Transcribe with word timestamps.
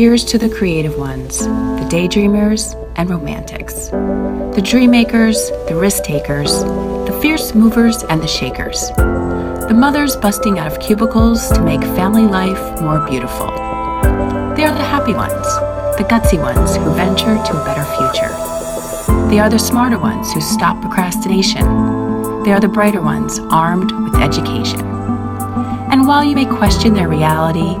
Here's 0.00 0.24
to 0.32 0.38
the 0.38 0.48
creative 0.48 0.96
ones, 0.96 1.40
the 1.40 1.86
daydreamers 1.90 2.74
and 2.96 3.10
romantics, 3.10 3.90
the 3.90 4.62
dream 4.64 4.92
makers, 4.92 5.50
the 5.68 5.76
risk 5.76 6.04
takers, 6.04 6.62
the 6.62 7.18
fierce 7.20 7.54
movers 7.54 8.02
and 8.04 8.22
the 8.22 8.26
shakers, 8.26 8.88
the 8.96 9.76
mothers 9.76 10.16
busting 10.16 10.58
out 10.58 10.72
of 10.72 10.80
cubicles 10.80 11.52
to 11.52 11.60
make 11.60 11.82
family 11.82 12.22
life 12.22 12.80
more 12.80 13.06
beautiful. 13.10 13.48
They 14.56 14.64
are 14.64 14.72
the 14.72 14.88
happy 14.88 15.12
ones, 15.12 15.46
the 15.98 16.06
gutsy 16.08 16.40
ones 16.40 16.76
who 16.76 16.94
venture 16.94 17.36
to 17.36 17.60
a 17.60 17.64
better 17.66 17.84
future. 17.98 19.28
They 19.28 19.38
are 19.38 19.50
the 19.50 19.58
smarter 19.58 19.98
ones 19.98 20.32
who 20.32 20.40
stop 20.40 20.80
procrastination. 20.80 21.66
They 22.42 22.52
are 22.52 22.60
the 22.60 22.68
brighter 22.68 23.02
ones 23.02 23.38
armed 23.50 23.92
with 23.92 24.14
education. 24.14 24.80
And 24.80 26.06
while 26.06 26.24
you 26.24 26.34
may 26.34 26.46
question 26.46 26.94
their 26.94 27.10
reality, 27.10 27.76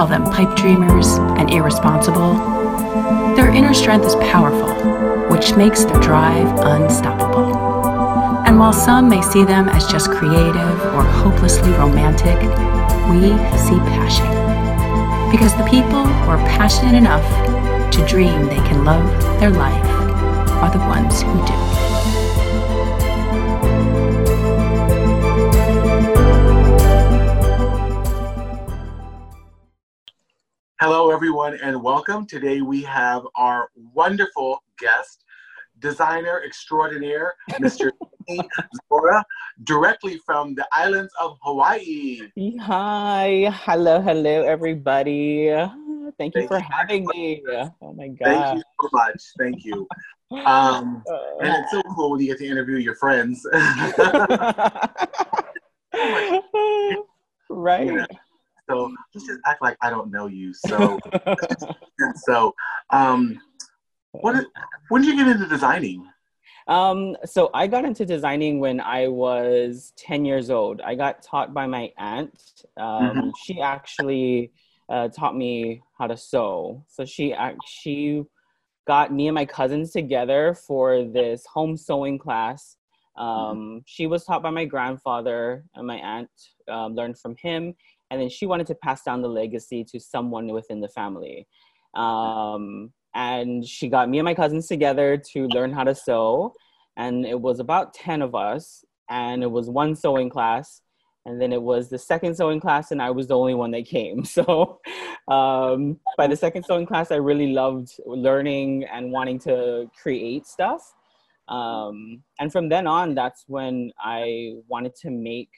call 0.00 0.06
them 0.06 0.24
pipe 0.24 0.56
dreamers 0.56 1.18
and 1.38 1.50
irresponsible, 1.50 2.32
their 3.36 3.50
inner 3.50 3.74
strength 3.74 4.06
is 4.06 4.14
powerful, 4.14 4.72
which 5.28 5.54
makes 5.56 5.84
their 5.84 6.00
drive 6.00 6.48
unstoppable. 6.60 7.54
And 8.46 8.58
while 8.58 8.72
some 8.72 9.10
may 9.10 9.20
see 9.20 9.44
them 9.44 9.68
as 9.68 9.86
just 9.88 10.10
creative 10.10 10.80
or 10.94 11.02
hopelessly 11.02 11.72
romantic, 11.72 12.40
we 13.10 13.28
see 13.58 13.78
passion. 13.92 14.24
Because 15.30 15.54
the 15.58 15.68
people 15.68 16.06
who 16.06 16.30
are 16.30 16.38
passionate 16.48 16.94
enough 16.94 17.92
to 17.92 18.06
dream 18.06 18.46
they 18.46 18.62
can 18.70 18.86
love 18.86 19.06
their 19.38 19.50
life 19.50 19.84
are 20.62 20.70
the 20.70 20.78
ones 20.78 21.20
who 21.20 21.46
do. 21.46 21.79
Hello, 30.80 31.10
everyone, 31.10 31.58
and 31.62 31.82
welcome. 31.82 32.24
Today 32.24 32.62
we 32.62 32.80
have 32.84 33.26
our 33.34 33.68
wonderful 33.92 34.64
guest, 34.78 35.24
designer 35.78 36.40
extraordinaire, 36.42 37.34
Mr. 37.60 37.90
Zora, 38.88 39.22
directly 39.64 40.16
from 40.24 40.54
the 40.54 40.66
islands 40.72 41.12
of 41.20 41.36
Hawaii. 41.42 42.20
Hi, 42.60 43.52
hello, 43.66 44.00
hello, 44.00 44.42
everybody. 44.44 45.50
Thank 46.16 46.34
you 46.34 46.48
Thank 46.48 46.48
for 46.48 46.60
you. 46.60 46.66
having 46.70 47.06
me. 47.08 47.42
Oh 47.82 47.92
my 47.92 48.08
God. 48.08 48.24
Thank 48.24 48.54
you 48.54 48.62
so 48.80 48.88
much. 48.94 49.22
Thank 49.38 49.62
you. 49.66 49.86
Um, 50.46 51.04
and 51.42 51.52
Uh, 51.52 51.58
it's 51.60 51.72
so 51.72 51.82
cool 51.94 52.12
when 52.12 52.20
you 52.20 52.28
get 52.28 52.38
to 52.38 52.46
interview 52.46 52.76
your 52.76 52.94
friends. 52.94 53.46
right. 57.50 57.86
Yeah. 57.86 58.06
So 58.70 58.92
let's 59.14 59.26
just 59.26 59.40
act 59.46 59.62
like 59.62 59.76
I 59.82 59.90
don't 59.90 60.10
know 60.10 60.26
you. 60.26 60.52
So, 60.54 61.00
so, 62.16 62.54
um, 62.90 63.40
what? 64.12 64.36
is- 64.36 64.46
When 64.88 65.02
did 65.02 65.10
you 65.16 65.24
get 65.24 65.28
into 65.34 65.46
designing? 65.46 66.06
Um, 66.66 67.16
so 67.24 67.50
I 67.54 67.66
got 67.66 67.84
into 67.84 68.04
designing 68.06 68.60
when 68.60 68.80
I 68.80 69.08
was 69.08 69.92
10 69.96 70.24
years 70.24 70.50
old. 70.50 70.80
I 70.82 70.94
got 70.94 71.22
taught 71.22 71.52
by 71.54 71.66
my 71.66 71.92
aunt. 71.98 72.64
Um, 72.76 72.86
Mhm. 72.86 73.36
She 73.36 73.60
actually 73.60 74.52
uh, 74.88 75.08
taught 75.08 75.36
me 75.36 75.82
how 75.98 76.06
to 76.06 76.16
sew. 76.16 76.84
So 76.88 77.04
she 77.04 77.34
she 77.64 78.24
got 78.86 79.12
me 79.12 79.28
and 79.28 79.34
my 79.34 79.44
cousins 79.46 79.92
together 79.92 80.54
for 80.54 81.04
this 81.04 81.44
home 81.46 81.76
sewing 81.76 82.18
class. 82.18 82.76
Um, 83.16 83.82
She 83.86 84.06
was 84.06 84.24
taught 84.24 84.42
by 84.42 84.50
my 84.50 84.64
grandfather, 84.64 85.64
and 85.74 85.86
my 85.86 85.96
aunt 85.98 86.30
um, 86.68 86.94
learned 86.94 87.18
from 87.18 87.36
him. 87.36 87.74
And 88.10 88.20
then 88.20 88.28
she 88.28 88.46
wanted 88.46 88.66
to 88.68 88.74
pass 88.74 89.02
down 89.02 89.22
the 89.22 89.28
legacy 89.28 89.84
to 89.84 90.00
someone 90.00 90.48
within 90.48 90.80
the 90.80 90.88
family. 90.88 91.46
Um, 91.94 92.92
and 93.14 93.66
she 93.66 93.88
got 93.88 94.08
me 94.08 94.18
and 94.18 94.24
my 94.24 94.34
cousins 94.34 94.66
together 94.66 95.16
to 95.32 95.46
learn 95.48 95.72
how 95.72 95.84
to 95.84 95.94
sew 95.94 96.52
and 96.96 97.24
it 97.24 97.40
was 97.40 97.60
about 97.60 97.94
10 97.94 98.22
of 98.22 98.34
us 98.34 98.84
and 99.08 99.42
it 99.42 99.50
was 99.50 99.68
one 99.68 99.96
sewing 99.96 100.30
class 100.30 100.82
and 101.26 101.40
then 101.40 101.52
it 101.52 101.60
was 101.60 101.90
the 101.90 101.98
second 101.98 102.36
sewing 102.36 102.60
class 102.60 102.92
and 102.92 103.02
i 103.02 103.10
was 103.10 103.26
the 103.26 103.36
only 103.36 103.54
one 103.54 103.70
that 103.70 103.84
came 103.84 104.24
so 104.36 104.80
um, 105.28 105.98
by 106.16 106.26
the 106.26 106.36
second 106.36 106.64
sewing 106.64 106.86
class 106.86 107.10
i 107.10 107.16
really 107.16 107.52
loved 107.52 107.92
learning 108.06 108.84
and 108.92 109.10
wanting 109.10 109.38
to 109.38 109.90
create 110.00 110.46
stuff 110.46 110.94
um, 111.48 112.22
and 112.38 112.52
from 112.52 112.68
then 112.68 112.86
on 112.86 113.14
that's 113.14 113.44
when 113.48 113.90
i 114.00 114.52
wanted 114.68 114.94
to 114.94 115.10
make 115.10 115.50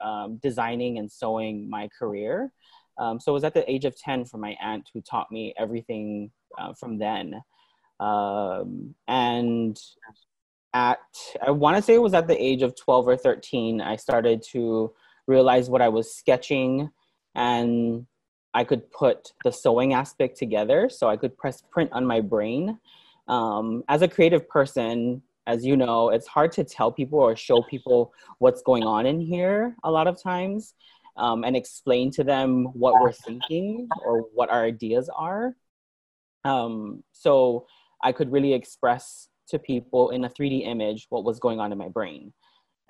um, 0.00 0.38
designing 0.42 0.98
and 0.98 1.10
sewing 1.10 1.68
my 1.68 1.88
career. 1.98 2.52
Um, 2.98 3.18
so 3.18 3.32
it 3.32 3.34
was 3.34 3.44
at 3.44 3.54
the 3.54 3.68
age 3.70 3.84
of 3.84 3.96
10 3.96 4.24
for 4.24 4.38
my 4.38 4.56
aunt 4.62 4.88
who 4.94 5.00
taught 5.00 5.30
me 5.32 5.54
everything 5.58 6.30
uh, 6.58 6.72
from 6.74 6.98
then. 6.98 7.42
Um, 8.00 8.94
and 9.08 9.78
at 10.74 10.98
i 11.46 11.50
want 11.50 11.76
to 11.76 11.82
say 11.82 11.94
it 11.94 12.02
was 12.02 12.14
at 12.14 12.26
the 12.26 12.44
age 12.44 12.62
of 12.62 12.74
12 12.76 13.08
or 13.08 13.16
13 13.16 13.80
i 13.80 13.94
started 13.94 14.42
to 14.42 14.92
realize 15.28 15.70
what 15.70 15.80
i 15.80 15.88
was 15.88 16.12
sketching 16.12 16.90
and 17.36 18.04
i 18.52 18.64
could 18.64 18.90
put 18.90 19.32
the 19.44 19.52
sewing 19.52 19.94
aspect 19.94 20.36
together. 20.36 20.88
So 20.88 21.08
i 21.08 21.16
could 21.16 21.36
press 21.36 21.62
print 21.70 21.90
on 21.92 22.04
my 22.04 22.20
brain. 22.20 22.78
Um, 23.26 23.84
as 23.88 24.02
a 24.02 24.08
creative 24.08 24.48
person 24.48 25.22
as 25.46 25.64
you 25.64 25.76
know 25.76 26.10
it's 26.10 26.26
hard 26.26 26.52
to 26.52 26.64
tell 26.64 26.90
people 26.90 27.18
or 27.18 27.36
show 27.36 27.62
people 27.62 28.12
what's 28.38 28.62
going 28.62 28.84
on 28.84 29.06
in 29.06 29.20
here 29.20 29.76
a 29.84 29.90
lot 29.90 30.06
of 30.06 30.20
times 30.20 30.74
um, 31.16 31.44
and 31.44 31.56
explain 31.56 32.10
to 32.10 32.24
them 32.24 32.64
what 32.72 33.00
we're 33.00 33.12
thinking 33.12 33.88
or 34.04 34.22
what 34.34 34.50
our 34.50 34.64
ideas 34.64 35.08
are 35.14 35.54
um, 36.44 37.02
so 37.12 37.66
i 38.02 38.10
could 38.12 38.30
really 38.32 38.52
express 38.52 39.28
to 39.48 39.58
people 39.58 40.10
in 40.10 40.24
a 40.24 40.30
3D 40.30 40.66
image 40.66 41.06
what 41.10 41.24
was 41.24 41.38
going 41.38 41.60
on 41.60 41.72
in 41.72 41.78
my 41.78 41.88
brain. 41.88 42.32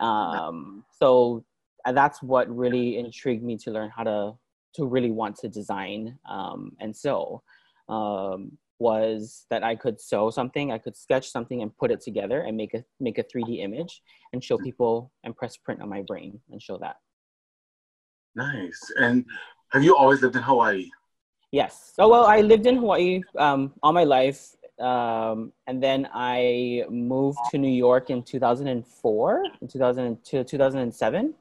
Um, 0.01 0.85
so 0.91 1.45
that's 1.93 2.23
what 2.23 2.55
really 2.55 2.99
intrigued 2.99 3.43
me 3.43 3.57
to 3.59 3.71
learn 3.71 3.91
how 3.95 4.05
to 4.05 4.33
to 4.75 4.87
really 4.87 5.13
want 5.13 5.37
to 5.37 5.49
design 5.49 6.19
um, 6.29 6.73
and 6.81 6.97
sew. 6.97 7.43
Um, 7.89 8.59
was 8.79 9.47
that 9.51 9.63
I 9.63 9.75
could 9.75 10.01
sew 10.01 10.31
something, 10.31 10.73
I 10.73 10.79
could 10.79 10.97
sketch 10.97 11.31
something 11.31 11.63
and 11.63 11.77
put 11.77 11.91
it 11.91 12.01
together 12.01 12.41
and 12.41 12.57
make 12.57 12.75
a 12.75 12.85
make 13.01 13.19
a 13.19 13.25
3D 13.25 13.63
image 13.63 14.03
and 14.33 14.43
show 14.43 14.59
people 14.59 15.13
and 15.23 15.37
press 15.37 15.57
print 15.57 15.81
on 15.81 15.89
my 15.89 16.03
brain 16.03 16.41
and 16.51 16.61
show 16.61 16.79
that. 16.79 16.97
Nice. 18.35 18.93
And 18.99 19.25
have 19.71 19.85
you 19.85 19.97
always 19.97 20.23
lived 20.23 20.37
in 20.37 20.43
Hawaii? 20.43 20.91
Yes. 21.53 21.93
So 21.95 22.09
well, 22.09 22.27
I 22.27 22.41
lived 22.41 22.67
in 22.67 22.77
Hawaii 22.77 23.21
um, 23.39 23.73
all 23.83 23.93
my 23.93 24.03
life, 24.03 24.57
um, 24.81 25.53
and 25.69 25.81
then 25.81 26.09
I 26.13 26.85
moved 26.91 27.39
to 27.51 27.59
New 27.59 27.71
York 27.71 28.11
in 28.11 28.25
2004, 28.25 29.45
in 29.61 29.69
2002, 29.69 30.45
2007, 30.45 31.35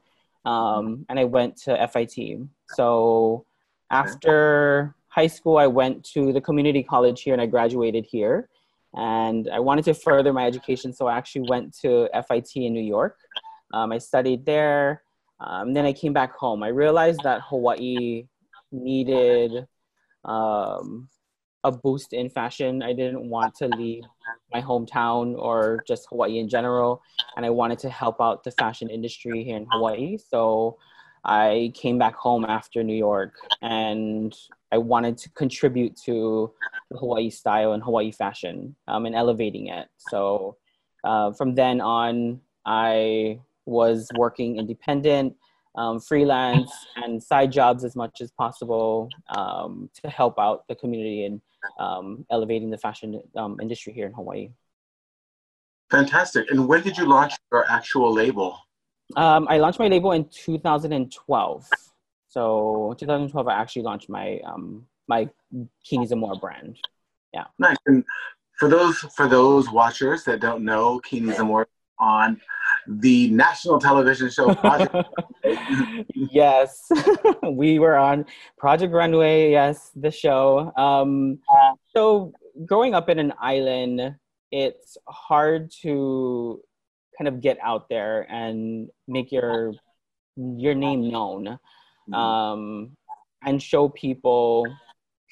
um, 0.44 1.04
and 1.08 1.18
I 1.18 1.24
went 1.24 1.56
to 1.62 1.88
FIT. 1.88 2.38
So 2.74 3.44
after 3.90 4.94
high 5.14 5.28
school, 5.28 5.58
I 5.58 5.68
went 5.68 6.04
to 6.14 6.32
the 6.32 6.40
community 6.40 6.82
college 6.82 7.22
here, 7.22 7.34
and 7.34 7.42
I 7.42 7.46
graduated 7.46 8.04
here. 8.04 8.48
And 8.94 9.48
I 9.52 9.60
wanted 9.60 9.84
to 9.86 9.94
further 9.94 10.32
my 10.32 10.46
education, 10.46 10.92
so 10.92 11.06
I 11.06 11.16
actually 11.16 11.48
went 11.48 11.76
to 11.82 12.08
FIT 12.28 12.50
in 12.56 12.72
New 12.72 12.82
York. 12.82 13.16
Um, 13.72 13.92
I 13.92 13.98
studied 13.98 14.44
there. 14.44 15.02
Um, 15.40 15.72
then 15.72 15.84
I 15.84 15.92
came 15.92 16.12
back 16.12 16.32
home. 16.36 16.62
I 16.62 16.68
realized 16.68 17.20
that 17.24 17.42
Hawaii 17.42 18.26
needed 18.72 19.66
um, 20.24 21.08
a 21.64 21.72
boost 21.72 22.12
in 22.12 22.28
fashion. 22.28 22.82
I 22.82 22.92
didn't 22.92 23.28
want 23.28 23.54
to 23.56 23.68
leave 23.68 24.04
my 24.52 24.60
hometown 24.60 25.36
or 25.38 25.82
just 25.86 26.06
Hawaii 26.10 26.38
in 26.38 26.48
general, 26.48 27.02
and 27.36 27.44
I 27.46 27.50
wanted 27.50 27.78
to 27.80 27.90
help 27.90 28.20
out 28.20 28.42
the 28.42 28.52
fashion 28.52 28.90
industry 28.90 29.44
here 29.44 29.56
in 29.56 29.66
Hawaii. 29.70 30.18
So 30.18 30.78
I 31.24 31.72
came 31.74 31.98
back 31.98 32.14
home 32.14 32.44
after 32.44 32.82
New 32.82 32.96
York, 32.96 33.34
and 33.62 34.34
I 34.70 34.78
wanted 34.78 35.16
to 35.18 35.30
contribute 35.30 35.96
to 36.04 36.52
the 36.90 36.98
Hawaii 36.98 37.30
style 37.30 37.72
and 37.72 37.82
Hawaii 37.82 38.12
fashion 38.12 38.74
um, 38.88 39.06
and 39.06 39.14
elevating 39.14 39.68
it. 39.68 39.88
So 40.10 40.56
uh, 41.02 41.32
from 41.32 41.54
then 41.54 41.80
on, 41.80 42.40
I 42.66 43.40
was 43.66 44.08
working 44.16 44.58
independent 44.58 45.34
um, 45.76 45.98
freelance 45.98 46.70
and 46.96 47.22
side 47.22 47.50
jobs 47.50 47.84
as 47.84 47.96
much 47.96 48.20
as 48.20 48.30
possible 48.30 49.08
um, 49.34 49.90
to 50.02 50.08
help 50.08 50.38
out 50.38 50.66
the 50.68 50.74
community 50.74 51.24
and 51.24 51.40
um, 51.78 52.24
elevating 52.30 52.70
the 52.70 52.78
fashion 52.78 53.20
um, 53.36 53.58
industry 53.60 53.92
here 53.92 54.06
in 54.06 54.12
Hawaii. 54.12 54.50
Fantastic. 55.90 56.50
And 56.50 56.68
when 56.68 56.82
did 56.82 56.96
you 56.96 57.06
launch 57.06 57.34
your 57.52 57.64
actual 57.70 58.12
label? 58.12 58.58
Um, 59.16 59.46
I 59.48 59.58
launched 59.58 59.78
my 59.78 59.88
label 59.88 60.12
in 60.12 60.24
2012. 60.26 61.68
So 62.28 62.96
2012, 62.98 63.48
I 63.48 63.54
actually 63.54 63.82
launched 63.82 64.08
my 64.08 64.40
um, 64.40 64.86
my 65.06 65.28
Kini 65.84 66.06
Zamora 66.06 66.36
brand. 66.36 66.78
Yeah. 67.32 67.44
Nice. 67.58 67.76
And 67.86 68.04
for 68.58 68.68
those 68.68 68.98
for 68.98 69.28
those 69.28 69.70
watchers 69.70 70.24
that 70.24 70.40
don't 70.40 70.64
know, 70.64 71.00
Kini 71.00 71.32
Zamora 71.32 71.66
on 71.98 72.40
the 72.86 73.30
national 73.30 73.78
television 73.78 74.30
show 74.30 74.54
Project. 74.54 74.94
yes, 76.14 76.90
we 77.42 77.78
were 77.78 77.96
on 77.96 78.26
Project 78.58 78.92
Runway. 78.92 79.50
Yes, 79.50 79.90
the 79.94 80.10
show. 80.10 80.72
Um, 80.76 81.38
so 81.94 82.32
growing 82.66 82.94
up 82.94 83.08
in 83.08 83.18
an 83.18 83.32
island, 83.40 84.16
it's 84.50 84.96
hard 85.08 85.70
to 85.82 86.60
kind 87.16 87.28
of 87.28 87.40
get 87.40 87.58
out 87.62 87.88
there 87.88 88.26
and 88.30 88.88
make 89.06 89.30
your 89.32 89.72
your 90.36 90.74
name 90.74 91.10
known 91.10 91.44
mm-hmm. 92.08 92.14
um, 92.14 92.96
and 93.44 93.62
show 93.62 93.88
people 93.88 94.66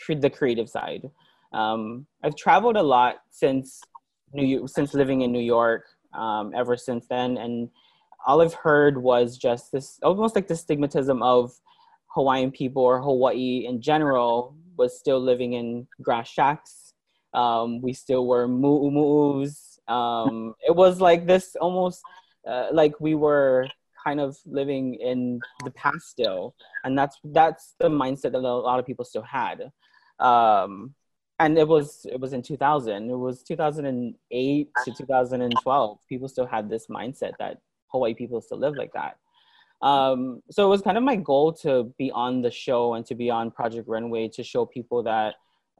the 0.09 0.29
creative 0.29 0.69
side. 0.69 1.09
Um, 1.53 2.07
I've 2.25 2.35
traveled 2.35 2.77
a 2.77 2.83
lot 2.83 3.23
since 3.31 3.81
New 4.33 4.67
since 4.67 4.95
living 4.95 5.21
in 5.21 5.31
New 5.31 5.41
York. 5.41 5.85
Um, 6.13 6.53
ever 6.55 6.77
since 6.77 7.07
then, 7.07 7.37
and 7.39 7.71
all 8.27 8.43
I've 8.43 8.55
heard 8.55 8.99
was 8.99 9.39
just 9.39 9.73
this 9.73 9.99
almost 10.03 10.35
like 10.35 10.49
the 10.49 10.55
stigmatism 10.55 11.23
of 11.23 11.53
Hawaiian 12.09 12.51
people 12.51 12.83
or 12.83 13.01
Hawaii 13.01 13.67
in 13.67 13.81
general 13.81 14.55
was 14.77 14.99
still 14.99 15.21
living 15.21 15.55
in 15.55 15.87
grass 16.03 16.29
shacks. 16.29 16.95
Um, 17.35 17.81
we 17.81 17.93
still 17.93 18.27
were 18.27 18.47
mu'umu's. 18.49 19.72
Um, 19.89 20.55
it 20.67 20.75
was 20.75 21.01
like 21.01 21.27
this 21.27 21.57
almost 21.61 22.03
uh, 22.47 22.69
like 22.73 23.01
we 23.01 23.15
were 23.15 23.67
kind 24.05 24.21
of 24.21 24.37
living 24.47 24.95
in 24.95 25.41
the 25.65 25.71
past 25.73 26.09
still, 26.09 26.55
and 26.85 26.99
that's 26.99 27.19
that's 27.25 27.75
the 27.79 27.89
mindset 27.89 28.33
that 28.33 28.37
a 28.37 28.41
lot 28.41 28.79
of 28.79 28.87
people 28.87 29.05
still 29.05 29.23
had. 29.23 29.71
Um, 30.19 30.95
and 31.39 31.59
it 31.59 31.67
was 31.67 32.07
it 32.11 32.21
was 32.21 32.33
in 32.33 32.43
2000. 32.43 33.11
It 33.11 33.15
was 33.15 33.43
2008 33.43 34.71
to 34.85 34.93
2012. 34.93 35.99
People 36.09 36.29
still 36.29 36.47
had 36.47 36.71
this 36.71 36.87
mindset 36.87 37.33
that 37.39 37.59
Hawaii 37.89 38.15
people 38.15 38.41
still 38.41 38.59
live 38.59 38.77
like 38.77 38.93
that. 38.93 39.17
Um, 39.83 40.43
so 40.51 40.65
it 40.65 40.69
was 40.69 40.83
kind 40.83 40.97
of 40.97 41.03
my 41.03 41.17
goal 41.17 41.53
to 41.55 41.93
be 41.99 42.13
on 42.13 42.43
the 42.43 42.51
show 42.51 42.95
and 42.95 43.05
to 43.07 43.17
be 43.17 43.31
on 43.31 43.51
Project 43.51 43.89
Runway 43.89 44.29
to 44.29 44.45
show 44.45 44.65
people 44.65 45.03
that 45.03 45.35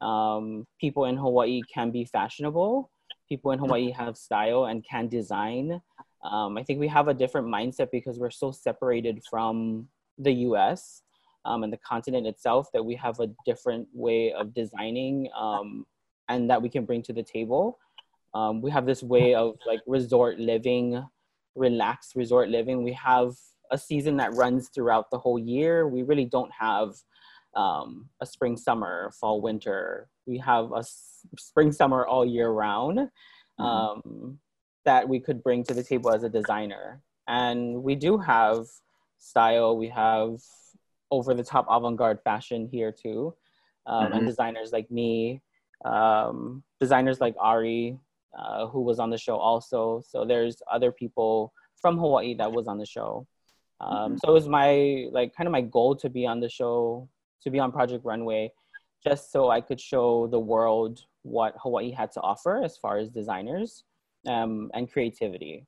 um, 0.05 0.67
people 0.79 1.05
in 1.05 1.15
Hawaii 1.15 1.61
can 1.73 1.91
be 1.91 2.03
fashionable, 2.03 2.91
people 3.33 3.49
in 3.49 3.57
Hawaii 3.57 3.89
have 3.89 4.15
style 4.15 4.65
and 4.65 4.85
can 4.87 5.07
design, 5.07 5.81
um, 6.23 6.55
I 6.55 6.63
think 6.63 6.79
we 6.79 6.87
have 6.87 7.07
a 7.07 7.15
different 7.15 7.47
mindset 7.47 7.89
because 7.91 8.19
we're 8.19 8.37
so 8.43 8.51
separated 8.51 9.23
from 9.27 9.87
the 10.19 10.33
US 10.47 11.01
um, 11.45 11.63
and 11.63 11.73
the 11.73 11.81
continent 11.91 12.27
itself 12.27 12.67
that 12.73 12.85
we 12.85 12.95
have 12.95 13.19
a 13.19 13.29
different 13.43 13.87
way 13.91 14.31
of 14.31 14.53
designing 14.53 15.29
um, 15.35 15.87
and 16.29 16.47
that 16.49 16.61
we 16.61 16.69
can 16.69 16.85
bring 16.85 17.01
to 17.03 17.13
the 17.13 17.23
table. 17.23 17.79
Um, 18.35 18.61
we 18.61 18.69
have 18.69 18.85
this 18.85 19.01
way 19.01 19.33
of 19.33 19.55
like 19.65 19.81
resort 19.87 20.39
living, 20.39 21.03
relaxed 21.55 22.13
resort 22.15 22.49
living. 22.49 22.83
We 22.83 22.93
have 22.93 23.31
a 23.71 23.79
season 23.79 24.17
that 24.17 24.35
runs 24.35 24.69
throughout 24.69 25.09
the 25.09 25.17
whole 25.17 25.39
year. 25.39 25.87
We 25.87 26.03
really 26.03 26.25
don't 26.25 26.51
have 26.51 26.89
um, 27.55 28.09
a 28.21 28.27
spring, 28.27 28.57
summer, 28.57 29.11
fall, 29.19 29.41
winter. 29.41 30.07
We 30.25 30.37
have 30.39 30.71
a 30.71 30.83
spring, 31.37 31.71
summer 31.71 32.05
all 32.05 32.25
year 32.25 32.49
round. 32.49 33.09
Mm-hmm. 33.59 33.63
Um, 33.63 34.39
that 34.85 35.07
we 35.07 35.19
could 35.19 35.43
bring 35.43 35.63
to 35.63 35.73
the 35.73 35.83
table 35.83 36.11
as 36.11 36.23
a 36.23 36.29
designer. 36.29 37.01
And 37.27 37.83
we 37.83 37.95
do 37.95 38.17
have 38.17 38.65
style, 39.17 39.77
we 39.77 39.87
have 39.89 40.41
over 41.11 41.33
the 41.33 41.43
top 41.43 41.65
avant 41.69 41.97
garde 41.97 42.19
fashion 42.23 42.67
here 42.69 42.91
too, 42.91 43.33
um, 43.85 44.05
mm-hmm. 44.05 44.17
and 44.17 44.27
designers 44.27 44.71
like 44.71 44.89
me, 44.91 45.41
um, 45.85 46.63
designers 46.79 47.21
like 47.21 47.35
Ari, 47.39 47.97
uh, 48.37 48.67
who 48.67 48.81
was 48.81 48.99
on 48.99 49.09
the 49.09 49.17
show 49.17 49.37
also. 49.37 50.01
So 50.05 50.25
there's 50.25 50.61
other 50.71 50.91
people 50.91 51.53
from 51.75 51.97
Hawaii 51.97 52.35
that 52.35 52.51
was 52.51 52.67
on 52.67 52.77
the 52.77 52.85
show. 52.85 53.27
Um, 53.79 53.93
mm-hmm. 53.93 54.15
So 54.17 54.31
it 54.31 54.33
was 54.33 54.47
my 54.47 55.07
like 55.11 55.35
kind 55.35 55.47
of 55.47 55.51
my 55.51 55.61
goal 55.61 55.95
to 55.97 56.09
be 56.09 56.25
on 56.25 56.39
the 56.39 56.49
show, 56.49 57.07
to 57.43 57.49
be 57.49 57.59
on 57.59 57.71
Project 57.71 58.03
Runway, 58.03 58.51
just 59.05 59.31
so 59.31 59.49
I 59.49 59.61
could 59.61 59.79
show 59.79 60.27
the 60.27 60.39
world 60.39 61.01
what 61.23 61.55
Hawaii 61.61 61.91
had 61.91 62.11
to 62.13 62.21
offer 62.21 62.63
as 62.63 62.77
far 62.77 62.97
as 62.97 63.09
designers 63.09 63.83
um, 64.27 64.71
and 64.73 64.91
creativity. 64.91 65.65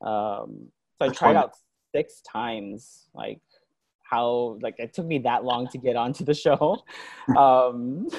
Um, 0.00 0.68
so 0.98 1.06
I 1.06 1.08
tried 1.08 1.36
out 1.36 1.52
six 1.94 2.20
times, 2.22 3.08
like 3.14 3.40
how 4.02 4.58
like 4.60 4.76
it 4.78 4.92
took 4.92 5.06
me 5.06 5.18
that 5.18 5.44
long 5.44 5.68
to 5.68 5.78
get 5.78 5.96
onto 5.96 6.24
the 6.24 6.34
show. 6.34 6.82
Um, 7.36 8.08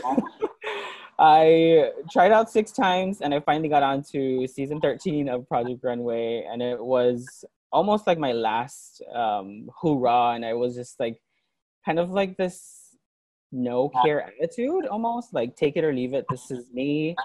I 1.18 1.92
tried 2.12 2.34
out 2.34 2.50
six 2.50 2.72
times 2.72 3.22
and 3.22 3.34
I 3.34 3.40
finally 3.40 3.70
got 3.70 3.84
onto 3.84 4.48
season 4.48 4.82
13 4.82 5.30
of 5.30 5.48
Project 5.48 5.82
Runway 5.84 6.46
and 6.52 6.62
it 6.62 6.84
was 6.84 7.46
almost 7.72 8.06
like 8.06 8.18
my 8.18 8.34
last 8.34 9.02
um, 9.14 9.70
hoorah 9.80 10.34
and 10.36 10.44
I 10.44 10.54
was 10.54 10.76
just 10.76 11.00
like 11.00 11.22
kind 11.86 12.00
of 12.00 12.10
like 12.10 12.36
this 12.36 12.85
no 13.56 13.90
care 14.04 14.22
attitude 14.22 14.86
almost 14.88 15.34
like 15.34 15.56
take 15.56 15.78
it 15.78 15.84
or 15.84 15.94
leave 15.94 16.14
it 16.14 16.26
this 16.30 16.52
is 16.52 16.70
me 16.74 17.16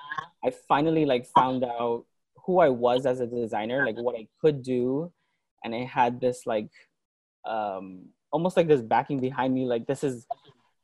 I 0.45 0.51
finally 0.69 1.05
like 1.05 1.27
found 1.27 1.65
out 1.65 2.05
who 2.45 2.59
I 2.59 2.69
was 2.69 3.07
as 3.07 3.21
a 3.21 3.27
designer, 3.27 3.85
like 3.85 3.97
what 3.97 4.17
I 4.17 4.27
could 4.41 4.63
do, 4.63 5.13
and 5.65 5.75
I 5.75 5.85
had 5.85 6.21
this 6.21 6.47
like 6.47 6.71
um, 7.45 8.07
almost 8.33 8.57
like 8.57 8.69
this 8.69 8.83
backing 8.83 9.21
behind 9.21 9.55
me, 9.55 9.67
like 9.67 9.87
this 9.87 10.03
is 10.03 10.27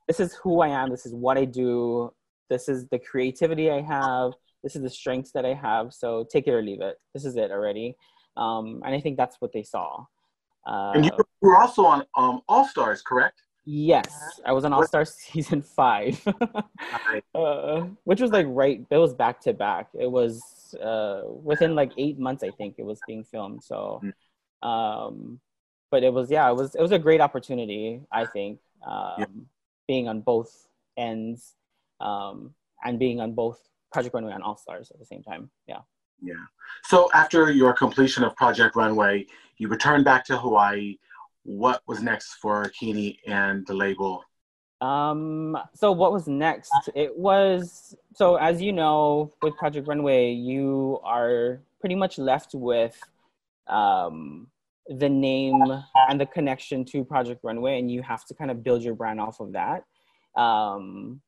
this 0.06 0.20
is 0.20 0.34
who 0.34 0.60
I 0.60 0.68
am, 0.68 0.90
this 0.90 1.06
is 1.06 1.14
what 1.14 1.38
I 1.38 1.44
do, 1.44 2.12
this 2.48 2.68
is 2.68 2.86
the 2.88 2.98
creativity 2.98 3.70
I 3.70 3.80
have, 3.80 4.32
this 4.62 4.76
is 4.76 4.82
the 4.82 4.90
strengths 4.90 5.32
that 5.32 5.44
I 5.44 5.54
have. 5.54 5.92
So 5.92 6.26
take 6.30 6.46
it 6.46 6.52
or 6.52 6.62
leave 6.62 6.80
it. 6.80 6.96
This 7.14 7.24
is 7.24 7.36
it 7.36 7.50
already, 7.50 7.96
um, 8.36 8.82
and 8.84 8.94
I 8.94 9.00
think 9.00 9.16
that's 9.16 9.40
what 9.40 9.52
they 9.52 9.62
saw. 9.62 10.04
Uh, 10.66 10.92
and 10.94 11.04
you 11.04 11.12
were 11.40 11.58
also 11.58 11.84
on 11.84 12.04
um, 12.16 12.42
All 12.48 12.66
Stars, 12.66 13.00
correct? 13.00 13.42
Yes, 13.68 14.40
I 14.44 14.52
was 14.52 14.64
on 14.64 14.72
All 14.72 14.86
Stars 14.86 15.12
season 15.18 15.60
five, 15.60 16.24
uh, 17.34 17.80
which 18.04 18.20
was 18.20 18.30
like 18.30 18.46
right. 18.48 18.86
It 18.88 18.96
was 18.96 19.12
back 19.12 19.40
to 19.40 19.52
back. 19.52 19.88
It 19.92 20.10
was 20.10 20.40
uh, 20.80 21.22
within 21.26 21.74
like 21.74 21.90
eight 21.98 22.16
months, 22.16 22.44
I 22.44 22.50
think 22.50 22.76
it 22.78 22.84
was 22.84 23.00
being 23.08 23.24
filmed. 23.24 23.64
So, 23.64 24.00
mm. 24.04 24.68
um, 24.68 25.40
but 25.90 26.04
it 26.04 26.12
was 26.12 26.30
yeah, 26.30 26.48
it 26.48 26.54
was 26.54 26.76
it 26.76 26.80
was 26.80 26.92
a 26.92 26.98
great 26.98 27.20
opportunity. 27.20 28.02
I 28.12 28.26
think 28.26 28.60
um, 28.86 29.14
yeah. 29.18 29.26
being 29.88 30.06
on 30.06 30.20
both 30.20 30.68
ends 30.96 31.56
um, 32.00 32.54
and 32.84 33.00
being 33.00 33.20
on 33.20 33.32
both 33.32 33.58
Project 33.92 34.14
Runway 34.14 34.32
and 34.32 34.44
All 34.44 34.56
Stars 34.56 34.92
at 34.92 35.00
the 35.00 35.06
same 35.06 35.24
time. 35.24 35.50
Yeah. 35.66 35.80
Yeah. 36.22 36.34
So 36.84 37.10
after 37.12 37.50
your 37.50 37.72
completion 37.72 38.22
of 38.22 38.34
Project 38.36 38.76
Runway, 38.76 39.26
you 39.58 39.68
returned 39.68 40.04
back 40.04 40.24
to 40.26 40.38
Hawaii. 40.38 40.98
What 41.46 41.80
was 41.86 42.02
next 42.02 42.34
for 42.34 42.68
Kini 42.70 43.20
and 43.26 43.66
the 43.66 43.74
label 43.74 44.24
um, 44.80 45.56
so 45.74 45.90
what 45.90 46.12
was 46.12 46.28
next? 46.28 46.90
It 46.94 47.16
was 47.16 47.96
so 48.14 48.36
as 48.36 48.60
you 48.60 48.72
know, 48.72 49.32
with 49.40 49.56
Project 49.56 49.88
Runway, 49.88 50.32
you 50.32 51.00
are 51.02 51.60
pretty 51.80 51.94
much 51.94 52.18
left 52.18 52.54
with 52.54 52.98
um, 53.68 54.48
the 54.88 55.08
name 55.08 55.62
and 56.10 56.20
the 56.20 56.26
connection 56.26 56.84
to 56.86 57.04
Project 57.04 57.40
Runway, 57.42 57.78
and 57.78 57.90
you 57.90 58.02
have 58.02 58.26
to 58.26 58.34
kind 58.34 58.50
of 58.50 58.62
build 58.62 58.82
your 58.82 58.94
brand 58.94 59.18
off 59.18 59.40
of 59.40 59.52
that. 59.52 59.84
Um, 60.38 61.22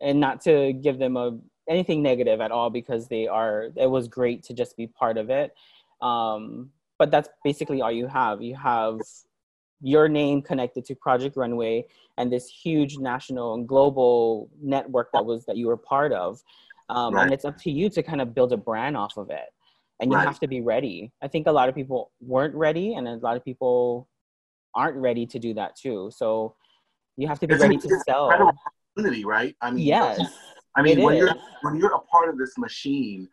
and 0.00 0.20
not 0.20 0.40
to 0.42 0.72
give 0.72 0.98
them 0.98 1.16
a 1.16 1.38
anything 1.68 2.02
negative 2.02 2.40
at 2.40 2.52
all 2.52 2.70
because 2.70 3.08
they 3.08 3.26
are 3.26 3.70
it 3.76 3.90
was 3.90 4.08
great 4.08 4.42
to 4.44 4.54
just 4.54 4.76
be 4.76 4.86
part 4.86 5.18
of 5.18 5.30
it 5.30 5.52
um, 6.00 6.70
but 6.98 7.10
that's 7.10 7.28
basically 7.42 7.82
all 7.82 7.90
you 7.90 8.06
have 8.06 8.40
you 8.40 8.54
have 8.54 9.00
your 9.80 10.08
name 10.08 10.42
connected 10.42 10.84
to 10.86 10.94
Project 10.94 11.36
Runway 11.36 11.86
and 12.18 12.32
this 12.32 12.48
huge 12.48 12.98
national 12.98 13.54
and 13.54 13.68
global 13.68 14.48
network 14.62 15.10
that 15.12 15.24
was 15.24 15.44
that 15.46 15.56
you 15.56 15.66
were 15.66 15.76
part 15.76 16.12
of. 16.12 16.42
Um, 16.88 17.14
right. 17.14 17.24
And 17.24 17.32
it's 17.32 17.44
up 17.44 17.58
to 17.58 17.70
you 17.70 17.90
to 17.90 18.02
kind 18.02 18.20
of 18.20 18.34
build 18.34 18.52
a 18.52 18.56
brand 18.56 18.96
off 18.96 19.16
of 19.16 19.30
it. 19.30 19.52
And 20.00 20.10
you 20.10 20.16
right. 20.16 20.26
have 20.26 20.40
to 20.40 20.48
be 20.48 20.60
ready. 20.60 21.12
I 21.22 21.28
think 21.28 21.46
a 21.46 21.52
lot 21.52 21.68
of 21.68 21.74
people 21.74 22.12
weren't 22.20 22.54
ready, 22.54 22.94
and 22.94 23.08
a 23.08 23.16
lot 23.16 23.36
of 23.36 23.44
people 23.44 24.08
aren't 24.74 24.96
ready 24.96 25.24
to 25.26 25.38
do 25.38 25.54
that 25.54 25.74
too. 25.74 26.10
So 26.14 26.54
you 27.16 27.26
have 27.28 27.40
to 27.40 27.46
be 27.46 27.54
it's 27.54 27.62
ready 27.62 27.78
to 27.78 28.00
sell. 28.06 28.30
Opportunity, 28.96 29.24
right? 29.24 29.56
I 29.62 29.70
mean, 29.70 29.86
yes. 29.86 30.20
I 30.76 30.82
mean, 30.82 31.00
when 31.00 31.14
is. 31.14 31.20
you're 31.20 31.34
when 31.62 31.76
you're 31.76 31.94
a 31.94 32.00
part 32.00 32.28
of 32.28 32.36
this 32.36 32.58
machine, 32.58 33.26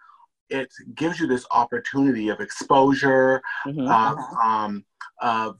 it 0.49 0.69
gives 0.95 1.19
you 1.19 1.27
this 1.27 1.45
opportunity 1.51 2.29
of 2.29 2.39
exposure, 2.39 3.41
mm-hmm. 3.67 3.87
um, 4.41 4.85
of 5.21 5.59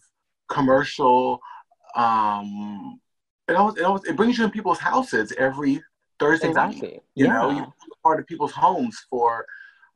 commercial. 0.49 1.39
Um, 1.95 2.99
it 3.47 3.55
always, 3.55 3.77
it 3.77 3.83
always 3.83 4.03
it 4.05 4.15
brings 4.15 4.37
you 4.37 4.45
in 4.45 4.51
people's 4.51 4.79
houses 4.79 5.33
every 5.37 5.81
Thursday 6.19 6.49
exactly. 6.49 6.87
night. 6.89 7.03
You 7.15 7.25
yeah. 7.25 7.33
know, 7.33 7.51
you're 7.51 7.73
part 8.03 8.19
of 8.19 8.27
people's 8.27 8.53
homes 8.53 8.97
for 9.09 9.45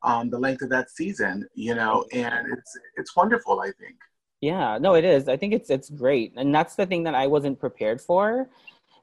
um, 0.02 0.30
the 0.30 0.38
length 0.38 0.62
of 0.62 0.70
that 0.70 0.90
season. 0.90 1.46
You 1.54 1.74
know, 1.74 2.04
and 2.12 2.46
it's 2.52 2.78
it's 2.96 3.16
wonderful. 3.16 3.60
I 3.60 3.72
think. 3.80 3.96
Yeah, 4.40 4.78
no, 4.78 4.94
it 4.94 5.04
is. 5.04 5.28
I 5.28 5.36
think 5.36 5.52
it's 5.52 5.70
it's 5.70 5.90
great, 5.90 6.32
and 6.36 6.54
that's 6.54 6.76
the 6.76 6.86
thing 6.86 7.02
that 7.04 7.14
I 7.14 7.26
wasn't 7.26 7.58
prepared 7.58 8.00
for. 8.00 8.48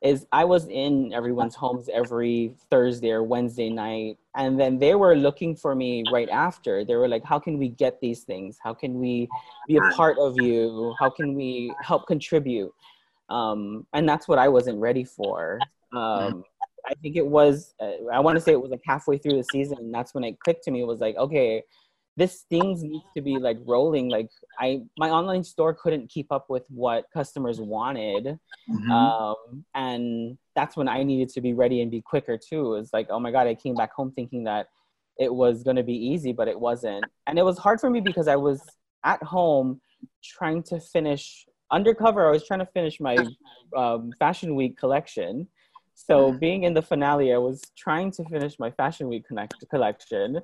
Is 0.01 0.25
I 0.31 0.45
was 0.45 0.67
in 0.67 1.13
everyone's 1.13 1.55
homes 1.55 1.89
every 1.93 2.53
Thursday 2.69 3.11
or 3.11 3.23
Wednesday 3.23 3.69
night, 3.69 4.17
and 4.35 4.59
then 4.59 4.77
they 4.79 4.95
were 4.95 5.15
looking 5.15 5.55
for 5.55 5.75
me 5.75 6.03
right 6.11 6.29
after. 6.29 6.83
They 6.83 6.95
were 6.95 7.07
like, 7.07 7.23
"How 7.23 7.39
can 7.39 7.57
we 7.57 7.69
get 7.69 7.99
these 8.01 8.23
things? 8.23 8.57
How 8.63 8.73
can 8.73 8.99
we 8.99 9.29
be 9.67 9.77
a 9.77 9.81
part 9.95 10.17
of 10.19 10.37
you? 10.37 10.95
How 10.99 11.09
can 11.09 11.33
we 11.33 11.73
help 11.81 12.07
contribute?" 12.07 12.73
Um, 13.29 13.87
and 13.93 14.07
that's 14.07 14.27
what 14.27 14.39
I 14.39 14.47
wasn't 14.47 14.79
ready 14.79 15.03
for. 15.03 15.59
Um, 15.93 16.43
I 16.87 16.93
think 17.01 17.15
it 17.15 17.25
was. 17.25 17.73
Uh, 17.79 18.05
I 18.11 18.19
want 18.19 18.35
to 18.35 18.41
say 18.41 18.51
it 18.51 18.61
was 18.61 18.71
like 18.71 18.81
halfway 18.85 19.17
through 19.17 19.37
the 19.37 19.43
season, 19.43 19.91
that's 19.91 20.13
when 20.13 20.23
it 20.23 20.39
clicked 20.39 20.63
to 20.65 20.71
me. 20.71 20.81
It 20.81 20.87
was 20.87 20.99
like, 20.99 21.15
okay, 21.15 21.63
this 22.17 22.45
things 22.49 22.83
needs 22.83 23.05
to 23.15 23.21
be 23.21 23.37
like 23.37 23.57
rolling 23.65 24.09
like 24.09 24.29
i 24.59 24.81
my 24.97 25.09
online 25.09 25.43
store 25.43 25.73
couldn't 25.73 26.09
keep 26.09 26.31
up 26.31 26.45
with 26.49 26.65
what 26.69 27.05
customers 27.13 27.59
wanted 27.59 28.25
mm-hmm. 28.69 28.91
um, 28.91 29.65
and 29.75 30.37
that's 30.55 30.77
when 30.77 30.87
i 30.87 31.03
needed 31.03 31.29
to 31.29 31.41
be 31.41 31.53
ready 31.53 31.81
and 31.81 31.91
be 31.91 32.01
quicker 32.01 32.37
too 32.37 32.75
it's 32.75 32.93
like 32.93 33.07
oh 33.09 33.19
my 33.19 33.31
god 33.31 33.47
i 33.47 33.55
came 33.55 33.75
back 33.75 33.93
home 33.93 34.11
thinking 34.15 34.43
that 34.43 34.67
it 35.17 35.33
was 35.33 35.63
going 35.63 35.75
to 35.75 35.83
be 35.83 35.93
easy 35.93 36.31
but 36.31 36.47
it 36.47 36.59
wasn't 36.59 37.03
and 37.27 37.37
it 37.37 37.43
was 37.43 37.57
hard 37.57 37.79
for 37.79 37.89
me 37.89 37.99
because 37.99 38.27
i 38.27 38.35
was 38.35 38.61
at 39.03 39.21
home 39.23 39.79
trying 40.23 40.63
to 40.63 40.79
finish 40.79 41.45
undercover 41.71 42.27
i 42.27 42.31
was 42.31 42.45
trying 42.45 42.59
to 42.59 42.65
finish 42.67 42.99
my 42.99 43.17
um, 43.75 44.11
fashion 44.19 44.55
week 44.55 44.77
collection 44.77 45.47
so 45.95 46.29
mm-hmm. 46.29 46.39
being 46.39 46.63
in 46.63 46.73
the 46.73 46.81
finale 46.81 47.33
i 47.33 47.37
was 47.37 47.61
trying 47.77 48.11
to 48.11 48.23
finish 48.25 48.57
my 48.59 48.71
fashion 48.71 49.07
week 49.07 49.27
connect 49.27 49.55
collection 49.69 50.39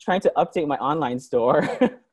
trying 0.00 0.20
to 0.20 0.32
update 0.36 0.66
my 0.66 0.76
online 0.76 1.20
store. 1.20 1.68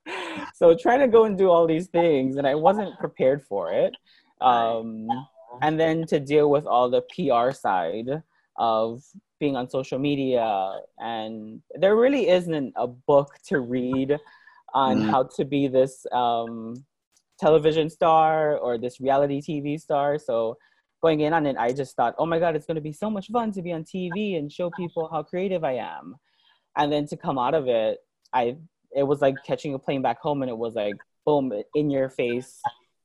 so 0.54 0.76
trying 0.76 1.00
to 1.00 1.08
go 1.08 1.26
and 1.26 1.38
do 1.38 1.50
all 1.50 1.66
these 1.68 1.88
things, 1.88 2.38
and 2.38 2.46
I 2.46 2.56
wasn't 2.56 2.98
prepared 3.00 3.44
for 3.44 3.72
it. 3.72 3.96
Um, 4.42 5.08
and 5.62 5.80
then 5.80 6.06
to 6.08 6.20
deal 6.20 6.50
with 6.50 6.66
all 6.66 6.90
the 6.90 7.02
PR 7.14 7.52
side 7.52 8.22
of 8.58 9.04
being 9.40 9.56
on 9.56 9.70
social 9.70 10.00
media, 10.00 10.80
and 11.00 11.62
there 11.76 11.96
really 11.96 12.30
isn't 12.30 12.74
a 12.76 12.88
book 12.88 13.30
to 13.48 13.60
read 13.60 14.18
on 14.74 15.04
mm. 15.04 15.10
how 15.10 15.24
to 15.24 15.46
be 15.46 15.68
this 15.68 16.06
um, 16.12 16.84
television 17.40 17.90
star 17.90 18.58
or 18.58 18.78
this 18.78 19.00
reality 19.00 19.42
TV 19.42 19.80
star. 19.80 20.20
So 20.20 20.58
going 21.02 21.22
in 21.22 21.34
on 21.34 21.46
it, 21.46 21.56
I 21.58 21.72
just 21.72 21.96
thought, 21.96 22.16
oh 22.18 22.26
my 22.26 22.40
God, 22.40 22.56
it's 22.56 22.66
going 22.66 22.76
to 22.76 22.82
be 22.82 22.92
so 22.92 23.10
much 23.10 23.28
fun 23.30 23.52
to 23.54 23.62
be 23.62 23.72
on 23.72 23.84
TV 23.84 24.38
and 24.38 24.52
show 24.52 24.70
people 24.72 25.08
how 25.12 25.24
creative 25.24 25.64
I 25.64 25.74
am 25.74 26.16
and 26.78 26.92
then 26.92 27.06
to 27.08 27.18
come 27.18 27.38
out 27.38 27.54
of 27.54 27.68
it 27.68 28.00
i 28.34 28.56
it 28.96 29.04
was 29.04 29.22
like 29.22 29.36
catching 29.46 29.74
a 29.74 29.80
plane 29.80 30.02
back 30.02 30.20
home 30.20 30.42
and 30.42 30.50
it 30.50 30.58
was 30.58 30.76
like 30.76 30.96
boom 31.26 31.52
in 31.76 31.90
your 31.90 32.10
face. 32.10 32.60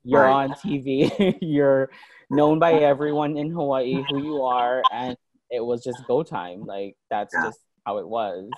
You're 0.05 0.26
on 0.26 0.50
tv 0.52 1.37
you're 1.43 1.91
known 2.31 2.59
by 2.59 2.75
everyone 2.75 3.37
in 3.37 3.50
hawaii 3.50 4.02
who 4.09 4.23
you 4.23 4.43
are. 4.43 4.83
And 4.93 5.17
it 5.50 5.61
was 5.61 5.85
just 5.85 6.07
go 6.07 6.23
time. 6.23 6.64
Like 6.64 6.97
that's 7.11 7.35
yeah. 7.35 7.47
just 7.47 7.61
how 7.85 7.99
it 7.99 8.09
was. 8.09 8.49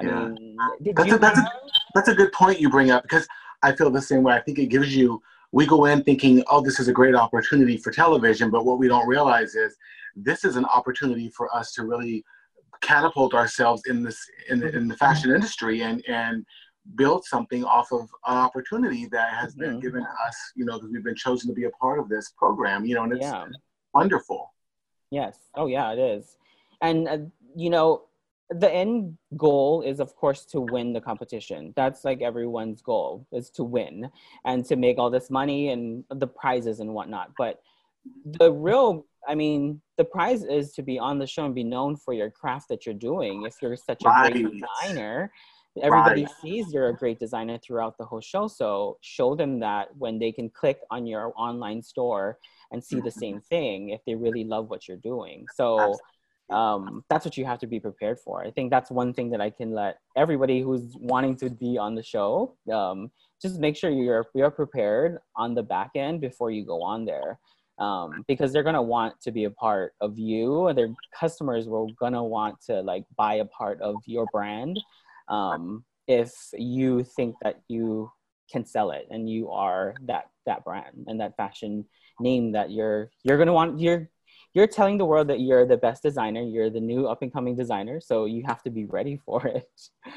I 0.00 0.04
yeah. 0.04 0.28
mean 0.28 0.56
that's, 0.94 1.08
you- 1.08 1.16
a, 1.16 1.18
that's, 1.18 1.38
a, 1.38 1.52
that's 1.94 2.08
a 2.08 2.14
good 2.14 2.32
point 2.32 2.60
you 2.60 2.70
bring 2.70 2.90
up 2.90 3.02
because 3.02 3.26
i 3.62 3.72
feel 3.72 3.90
the 3.90 4.00
same 4.00 4.22
way. 4.22 4.34
I 4.34 4.40
think 4.40 4.58
it 4.58 4.66
gives 4.66 4.94
you 4.94 5.20
we 5.54 5.66
go 5.66 5.84
in 5.86 6.02
thinking 6.02 6.42
oh 6.50 6.62
this 6.62 6.80
is 6.80 6.88
a 6.88 6.92
great 6.92 7.14
opportunity 7.14 7.76
for 7.76 7.90
television. 7.90 8.50
But 8.50 8.64
what 8.64 8.78
we 8.78 8.88
don't 8.88 9.06
realize 9.06 9.54
is 9.54 9.76
this 10.14 10.44
is 10.44 10.56
an 10.56 10.64
opportunity 10.66 11.28
for 11.30 11.54
us 11.54 11.72
to 11.72 11.84
really 11.84 12.24
catapult 12.82 13.32
ourselves 13.32 13.82
in 13.88 14.02
this 14.02 14.18
in 14.50 14.60
the, 14.60 14.76
in 14.76 14.88
the 14.88 14.96
fashion 14.96 15.30
industry 15.34 15.82
and 15.82 16.04
and 16.08 16.44
build 16.96 17.24
something 17.24 17.64
off 17.64 17.92
of 17.92 18.02
an 18.26 18.36
opportunity 18.36 19.06
that 19.06 19.32
has 19.32 19.54
been 19.54 19.70
mm-hmm. 19.70 19.80
given 19.80 20.02
us 20.26 20.36
you 20.56 20.64
know 20.64 20.78
because 20.78 20.90
we've 20.92 21.04
been 21.04 21.14
chosen 21.14 21.48
to 21.48 21.54
be 21.54 21.64
a 21.64 21.70
part 21.70 21.98
of 21.98 22.08
this 22.08 22.32
program 22.36 22.84
you 22.84 22.94
know 22.94 23.04
and 23.04 23.12
it's 23.12 23.22
yeah. 23.22 23.44
wonderful. 23.94 24.52
Yes. 25.10 25.38
Oh 25.56 25.66
yeah 25.66 25.92
it 25.92 25.98
is. 25.98 26.36
And 26.80 27.08
uh, 27.08 27.18
you 27.54 27.70
know 27.70 28.02
the 28.50 28.70
end 28.70 29.16
goal 29.36 29.82
is 29.82 30.00
of 30.00 30.14
course 30.16 30.44
to 30.46 30.60
win 30.60 30.92
the 30.92 31.00
competition. 31.00 31.72
That's 31.76 32.04
like 32.04 32.20
everyone's 32.20 32.82
goal 32.82 33.26
is 33.32 33.48
to 33.50 33.64
win 33.64 34.10
and 34.44 34.64
to 34.66 34.76
make 34.76 34.98
all 34.98 35.10
this 35.10 35.30
money 35.30 35.70
and 35.70 36.04
the 36.10 36.26
prizes 36.26 36.80
and 36.80 36.92
whatnot. 36.92 37.30
But 37.38 37.60
the 38.24 38.52
real 38.52 39.06
I 39.28 39.34
mean, 39.34 39.80
the 39.98 40.04
prize 40.04 40.44
is 40.44 40.72
to 40.74 40.82
be 40.82 40.98
on 40.98 41.18
the 41.18 41.26
show 41.26 41.44
and 41.44 41.54
be 41.54 41.64
known 41.64 41.96
for 41.96 42.12
your 42.12 42.30
craft 42.30 42.68
that 42.70 42.86
you're 42.86 42.94
doing. 42.94 43.44
If 43.46 43.56
you're 43.62 43.76
such 43.76 44.02
a 44.04 44.08
right. 44.08 44.32
great 44.32 44.46
designer, 44.52 45.32
everybody 45.80 46.24
right. 46.24 46.34
sees 46.42 46.72
you're 46.72 46.88
a 46.88 46.94
great 46.94 47.18
designer 47.18 47.58
throughout 47.58 47.96
the 47.98 48.04
whole 48.04 48.20
show. 48.20 48.48
So 48.48 48.98
show 49.00 49.34
them 49.34 49.60
that 49.60 49.88
when 49.96 50.18
they 50.18 50.32
can 50.32 50.50
click 50.50 50.80
on 50.90 51.06
your 51.06 51.32
online 51.36 51.82
store 51.82 52.38
and 52.72 52.82
see 52.82 53.00
the 53.00 53.10
same 53.10 53.40
thing 53.40 53.90
if 53.90 54.00
they 54.06 54.14
really 54.14 54.44
love 54.44 54.70
what 54.70 54.88
you're 54.88 54.96
doing. 54.96 55.46
So 55.54 55.96
um, 56.50 57.04
that's 57.08 57.24
what 57.24 57.36
you 57.36 57.44
have 57.44 57.58
to 57.60 57.66
be 57.66 57.80
prepared 57.80 58.18
for. 58.18 58.44
I 58.44 58.50
think 58.50 58.70
that's 58.70 58.90
one 58.90 59.14
thing 59.14 59.30
that 59.30 59.40
I 59.40 59.50
can 59.50 59.72
let 59.72 59.98
everybody 60.16 60.60
who's 60.60 60.96
wanting 60.98 61.36
to 61.36 61.50
be 61.50 61.78
on 61.78 61.94
the 61.94 62.02
show 62.02 62.56
um, 62.72 63.10
just 63.40 63.58
make 63.58 63.76
sure 63.76 63.90
you're 63.90 64.26
you're 64.34 64.50
prepared 64.50 65.18
on 65.36 65.54
the 65.54 65.62
back 65.62 65.90
end 65.94 66.20
before 66.20 66.50
you 66.50 66.64
go 66.64 66.82
on 66.82 67.04
there 67.04 67.38
um, 67.78 68.24
because 68.28 68.52
they're 68.52 68.62
gonna 68.62 68.82
want 68.82 69.20
to 69.22 69.30
be 69.30 69.44
a 69.44 69.50
part 69.50 69.94
of 70.00 70.18
you 70.18 70.72
their 70.74 70.92
customers 71.18 71.68
will 71.68 71.88
gonna 71.98 72.22
want 72.22 72.60
to 72.60 72.80
like 72.82 73.04
buy 73.16 73.34
a 73.34 73.44
part 73.44 73.80
of 73.80 73.96
your 74.06 74.26
brand 74.32 74.78
um, 75.28 75.84
if 76.06 76.32
you 76.54 77.04
think 77.04 77.34
that 77.42 77.60
you 77.68 78.10
can 78.50 78.64
sell 78.64 78.90
it 78.90 79.06
and 79.10 79.28
you 79.28 79.50
are 79.50 79.94
that 80.02 80.30
that 80.46 80.64
brand 80.64 81.04
and 81.06 81.20
that 81.20 81.36
fashion 81.36 81.84
name 82.20 82.52
that 82.52 82.70
you're 82.70 83.10
you're 83.24 83.38
gonna 83.38 83.52
want 83.52 83.80
you're 83.80 84.08
you're 84.54 84.66
telling 84.66 84.98
the 84.98 85.04
world 85.04 85.28
that 85.28 85.40
you're 85.40 85.64
the 85.64 85.76
best 85.76 86.02
designer 86.02 86.42
you're 86.42 86.68
the 86.68 86.80
new 86.80 87.06
up 87.06 87.22
and 87.22 87.32
coming 87.32 87.56
designer 87.56 88.00
so 88.00 88.26
you 88.26 88.42
have 88.46 88.62
to 88.62 88.70
be 88.70 88.84
ready 88.84 89.18
for 89.24 89.46
it. 89.46 89.66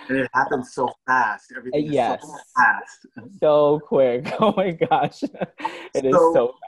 And 0.09 0.19
it 0.19 0.29
happens 0.33 0.73
so 0.73 0.89
fast. 1.05 1.53
Everything 1.55 1.91
yes 1.91 2.21
so 2.21 2.37
fast. 2.55 3.07
So 3.39 3.79
quick. 3.79 4.27
Oh 4.39 4.53
my 4.55 4.71
gosh. 4.71 5.23
It 5.23 6.01
so, 6.01 6.07
is 6.07 6.33
so 6.33 6.47
fast 6.47 6.64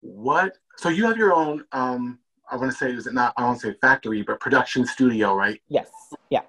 what 0.00 0.56
so 0.76 0.88
you 0.88 1.04
have 1.06 1.16
your 1.16 1.34
own 1.34 1.64
um 1.72 2.18
i 2.50 2.56
want 2.56 2.70
to 2.70 2.76
say 2.76 2.92
is 2.92 3.06
it 3.06 3.14
not 3.14 3.32
i 3.36 3.42
don't 3.42 3.58
say 3.58 3.74
factory 3.80 4.22
but 4.22 4.40
production 4.40 4.86
studio 4.86 5.34
right? 5.34 5.60
Yes 5.68 5.88
yeah. 6.30 6.42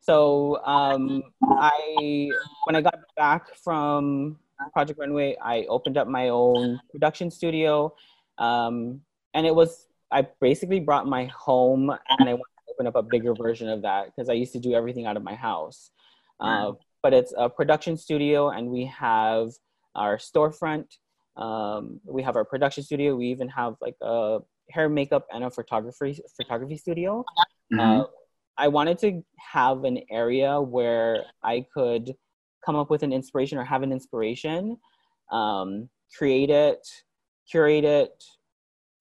So 0.00 0.64
um 0.64 1.22
i 1.42 2.30
when 2.64 2.76
i 2.76 2.80
got 2.80 2.98
back 3.16 3.54
from 3.56 4.38
project 4.72 4.98
runway 4.98 5.36
i 5.42 5.64
opened 5.68 5.98
up 5.98 6.08
my 6.08 6.28
own 6.28 6.80
production 6.90 7.30
studio 7.30 7.92
um 8.38 9.00
and 9.34 9.46
it 9.46 9.54
was 9.54 9.88
i 10.10 10.26
basically 10.40 10.80
brought 10.80 11.06
my 11.06 11.26
home 11.26 11.90
and 11.90 12.28
i 12.28 12.32
wanted 12.32 12.56
to 12.66 12.72
open 12.72 12.86
up 12.86 12.94
a 12.96 13.02
bigger 13.02 13.34
version 13.34 13.68
of 13.68 13.82
that 13.82 14.06
because 14.06 14.28
i 14.28 14.32
used 14.32 14.52
to 14.52 14.60
do 14.60 14.72
everything 14.72 15.06
out 15.06 15.16
of 15.16 15.22
my 15.22 15.34
house. 15.34 15.90
Uh, 16.38 16.72
but 17.02 17.14
it's 17.14 17.32
a 17.36 17.48
production 17.48 17.96
studio 17.96 18.50
and 18.50 18.68
we 18.68 18.84
have 18.84 19.50
our 19.94 20.18
storefront 20.18 20.84
um, 21.36 22.00
we 22.04 22.22
have 22.22 22.36
our 22.36 22.44
production 22.44 22.82
studio. 22.82 23.14
We 23.16 23.28
even 23.28 23.48
have 23.48 23.76
like 23.80 23.96
a 24.00 24.38
hair, 24.70 24.88
makeup, 24.88 25.26
and 25.32 25.44
a 25.44 25.50
photography 25.50 26.20
photography 26.36 26.76
studio. 26.76 27.24
Mm-hmm. 27.72 28.00
Uh, 28.00 28.04
I 28.58 28.68
wanted 28.68 28.98
to 29.00 29.22
have 29.36 29.84
an 29.84 30.00
area 30.10 30.60
where 30.60 31.24
I 31.42 31.66
could 31.74 32.14
come 32.64 32.76
up 32.76 32.90
with 32.90 33.02
an 33.02 33.12
inspiration 33.12 33.58
or 33.58 33.64
have 33.64 33.82
an 33.82 33.92
inspiration, 33.92 34.78
um, 35.30 35.88
create 36.16 36.50
it, 36.50 36.86
curate 37.50 37.84
it, 37.84 38.24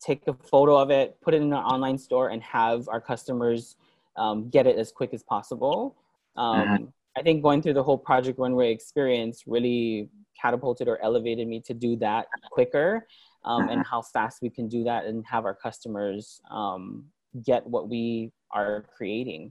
take 0.02 0.28
a 0.28 0.34
photo 0.34 0.78
of 0.78 0.92
it, 0.92 1.18
put 1.22 1.34
it 1.34 1.38
in 1.38 1.54
an 1.54 1.54
online 1.54 1.98
store, 1.98 2.30
and 2.30 2.44
have 2.44 2.88
our 2.90 3.02
customers 3.02 3.78
um, 4.18 4.50
get 4.50 4.68
it 4.68 4.78
as 4.78 4.92
quick 4.92 5.14
as 5.14 5.24
possible. 5.24 5.96
Um, 6.36 6.60
mm-hmm. 6.60 6.84
I 7.18 7.22
think 7.22 7.42
going 7.42 7.62
through 7.62 7.74
the 7.74 7.84
whole 7.84 7.98
Project 7.98 8.38
Runway 8.40 8.72
experience 8.72 9.44
really 9.48 10.10
catapulted 10.40 10.88
or 10.88 11.02
elevated 11.02 11.48
me 11.48 11.60
to 11.62 11.74
do 11.74 11.96
that 11.98 12.28
quicker 12.52 13.06
um, 13.46 13.70
and 13.70 13.86
how 13.86 14.02
fast 14.02 14.42
we 14.42 14.50
can 14.50 14.68
do 14.68 14.84
that 14.84 15.06
and 15.06 15.24
have 15.26 15.46
our 15.46 15.54
customers 15.54 16.42
um, 16.52 17.06
get 17.44 17.66
what 17.68 17.90
we 17.90 18.32
are 18.52 18.86
creating. 18.96 19.50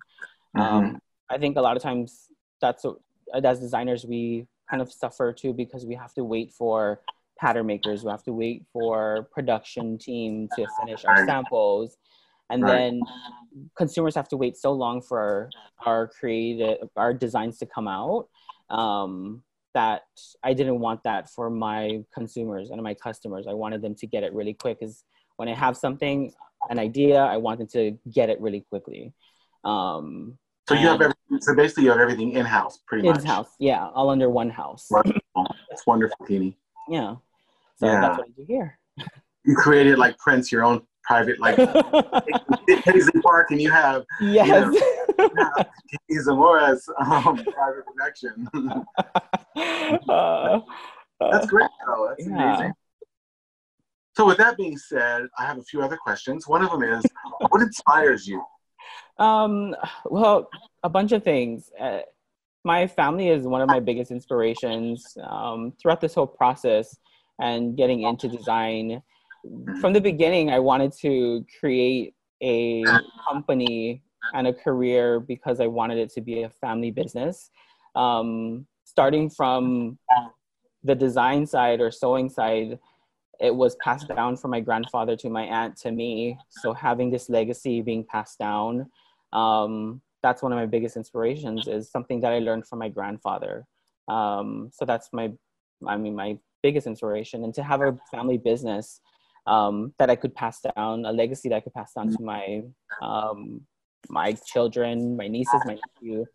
Mm-hmm. 0.57 0.77
Um, 0.77 1.01
I 1.31 1.39
think 1.39 1.57
a 1.57 1.61
lot 1.61 1.77
of 1.77 1.83
times 1.83 2.29
that's 2.61 2.85
what, 2.85 2.97
as 3.43 3.61
designers 3.61 4.05
we 4.05 4.47
kind 4.69 4.83
of 4.83 4.93
suffer 4.93 5.33
too 5.33 5.53
because 5.53 5.87
we 5.87 5.95
have 5.95 6.13
to 6.15 6.25
wait 6.25 6.53
for 6.53 7.01
pattern 7.39 7.67
makers, 7.67 8.05
we 8.05 8.11
have 8.11 8.23
to 8.25 8.33
wait 8.33 8.65
for 8.73 9.29
production 9.33 9.99
team 9.99 10.49
to 10.57 10.67
finish 10.81 11.05
our 11.05 11.27
samples. 11.27 11.97
And 12.51 12.63
right. 12.63 12.73
then 12.73 13.01
consumers 13.77 14.15
have 14.15 14.29
to 14.29 14.37
wait 14.37 14.57
so 14.57 14.73
long 14.73 15.01
for 15.01 15.19
our, 15.19 15.51
our 15.87 16.09
creative, 16.09 16.89
our 16.97 17.15
designs 17.15 17.59
to 17.59 17.67
come 17.67 17.89
out. 17.89 18.29
Um, 18.71 19.43
that 19.75 20.03
I 20.43 20.55
didn't 20.55 20.81
want 20.81 21.03
that 21.05 21.31
for 21.31 21.51
my 21.51 22.03
consumers 22.15 22.71
and 22.71 22.83
my 22.83 22.95
customers. 22.95 23.47
I 23.49 23.53
wanted 23.53 23.83
them 23.83 23.95
to 23.97 24.07
get 24.07 24.23
it 24.23 24.33
really 24.33 24.55
quick 24.55 24.81
because 24.81 25.05
when 25.37 25.49
I 25.49 25.55
have 25.55 25.77
something, 25.77 26.33
an 26.71 26.79
idea, 26.79 27.19
I 27.19 27.37
want 27.37 27.59
them 27.59 27.69
to 27.69 27.99
get 28.11 28.31
it 28.31 28.41
really 28.41 28.61
quickly. 28.61 29.13
Um, 29.65 30.39
so 30.69 30.75
you 30.75 30.87
have 30.87 31.01
everything, 31.01 31.41
so 31.41 31.55
basically 31.55 31.85
you 31.85 31.91
have 31.91 32.01
everything 32.01 32.33
in 32.33 32.47
house, 32.47 32.79
pretty 32.87 33.07
much. 33.07 33.21
In 33.21 33.27
house, 33.27 33.51
yeah, 33.59 33.89
all 33.89 34.09
under 34.09 34.31
one 34.31 34.49
house. 34.49 34.87
Wonderful. 34.91 35.21
That's 35.69 35.87
wonderful, 35.87 36.25
Kini. 36.27 36.57
Yeah. 36.89 37.17
So 37.77 37.87
yeah. 37.87 38.01
that's 38.01 38.19
what 38.19 38.29
I 38.29 38.31
do 38.35 38.45
here. 38.47 38.79
You 39.45 39.57
created 39.57 39.99
like 39.99 40.17
Prince, 40.17 40.51
your 40.51 40.65
own 40.65 40.83
private 41.03 41.39
like 41.39 41.57
Paisley 42.85 43.21
Park, 43.21 43.51
and 43.51 43.61
you 43.61 43.71
have 43.71 44.05
yes, 44.21 44.47
you 44.47 44.81
know, 44.81 45.04
Zamora's 46.13 46.89
um, 46.99 47.45
private 47.45 47.85
connection. 47.91 48.49
uh, 50.09 50.61
That's 51.21 51.47
great, 51.47 51.71
though. 51.87 52.09
That's 52.09 52.29
yeah. 52.29 52.55
amazing. 52.55 52.73
So, 54.17 54.27
with 54.27 54.39
that 54.39 54.57
being 54.57 54.79
said, 54.79 55.27
I 55.39 55.45
have 55.45 55.59
a 55.59 55.63
few 55.63 55.83
other 55.83 55.97
questions. 55.97 56.47
One 56.47 56.63
of 56.63 56.71
them 56.71 56.83
is, 56.83 57.05
what 57.49 57.63
inspires 57.63 58.27
you? 58.27 58.45
Um, 59.19 59.75
well, 60.05 60.49
a 60.83 60.89
bunch 60.89 61.13
of 61.13 61.23
things. 61.23 61.71
Uh, 61.79 62.01
my 62.65 62.87
family 62.87 63.29
is 63.29 63.47
one 63.47 63.61
of 63.61 63.69
my 63.69 63.81
biggest 63.81 64.11
inspirations 64.11 65.17
um, 65.23 65.73
throughout 65.81 66.01
this 66.01 66.15
whole 66.15 66.27
process 66.27 66.97
and 67.41 67.77
getting 67.77 68.03
into 68.03 68.29
design. 68.29 69.03
From 69.81 69.93
the 69.93 70.01
beginning, 70.01 70.51
I 70.51 70.59
wanted 70.59 70.93
to 71.01 71.45
create 71.61 72.15
a 72.43 72.85
company 73.29 74.03
and 74.33 74.47
a 74.47 74.53
career 74.53 75.21
because 75.21 75.61
I 75.61 75.67
wanted 75.67 75.99
it 75.99 76.11
to 76.15 76.21
be 76.21 76.43
a 76.43 76.51
family 76.51 76.91
business. 76.91 77.51
Um, 77.95 78.67
starting 78.85 79.31
from 79.31 79.99
the 80.83 80.95
design 80.95 81.47
side 81.47 81.81
or 81.81 81.91
sewing 81.91 82.29
side, 82.29 82.79
it 83.41 83.55
was 83.55 83.77
passed 83.77 84.09
down 84.09 84.37
from 84.37 84.51
my 84.51 84.61
grandfather 84.61 85.17
to 85.17 85.29
my 85.29 85.43
aunt 85.43 85.77
to 85.79 85.91
me. 85.91 86.39
So 86.49 86.73
having 86.73 87.11
this 87.11 87.29
legacy 87.29 87.83
being 87.83 88.05
passed 88.05 88.39
down, 88.39 88.91
um, 89.33 90.01
that's 90.23 90.43
one 90.43 90.53
of 90.53 90.59
my 90.59 90.67
biggest 90.67 90.97
inspirations. 90.97 91.67
Is 91.67 91.91
something 91.91 92.21
that 92.21 92.33
I 92.33 92.39
learned 92.39 92.67
from 92.67 92.79
my 92.79 92.89
grandfather. 92.89 93.67
Um, 94.09 94.71
so 94.73 94.85
that's 94.85 95.11
my, 95.13 95.33
I 95.87 95.97
mean, 95.97 96.15
my 96.15 96.39
biggest 96.63 96.87
inspiration. 96.87 97.45
And 97.45 97.53
to 97.55 97.63
have 97.63 97.83
a 97.83 97.99
family 98.11 98.39
business 98.39 99.01
um, 99.47 99.93
that 99.99 100.11
I 100.11 100.17
could 100.17 100.35
pass 100.35 100.61
down, 100.61 101.05
a 101.05 101.13
legacy 101.13 101.49
that 101.49 101.57
I 101.57 101.61
could 101.61 101.75
pass 101.75 101.93
down 101.93 102.11
to 102.11 102.23
my 102.23 102.63
um, 103.03 103.61
my 104.09 104.33
children, 104.33 105.17
my 105.17 105.29
nieces, 105.29 105.63
my 105.65 105.75
nephew, 105.75 106.27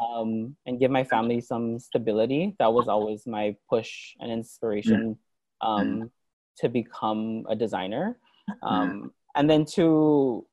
um, 0.00 0.56
and 0.66 0.78
give 0.78 0.90
my 0.90 1.04
family 1.04 1.40
some 1.40 1.78
stability. 1.78 2.54
That 2.58 2.72
was 2.72 2.88
always 2.88 3.26
my 3.26 3.56
push 3.68 4.14
and 4.20 4.30
inspiration 4.30 5.18
um, 5.60 6.10
to 6.58 6.68
become 6.68 7.46
a 7.48 7.56
designer. 7.56 8.18
Um, 8.62 9.12
and 9.34 9.48
then 9.48 9.64
to 9.76 10.46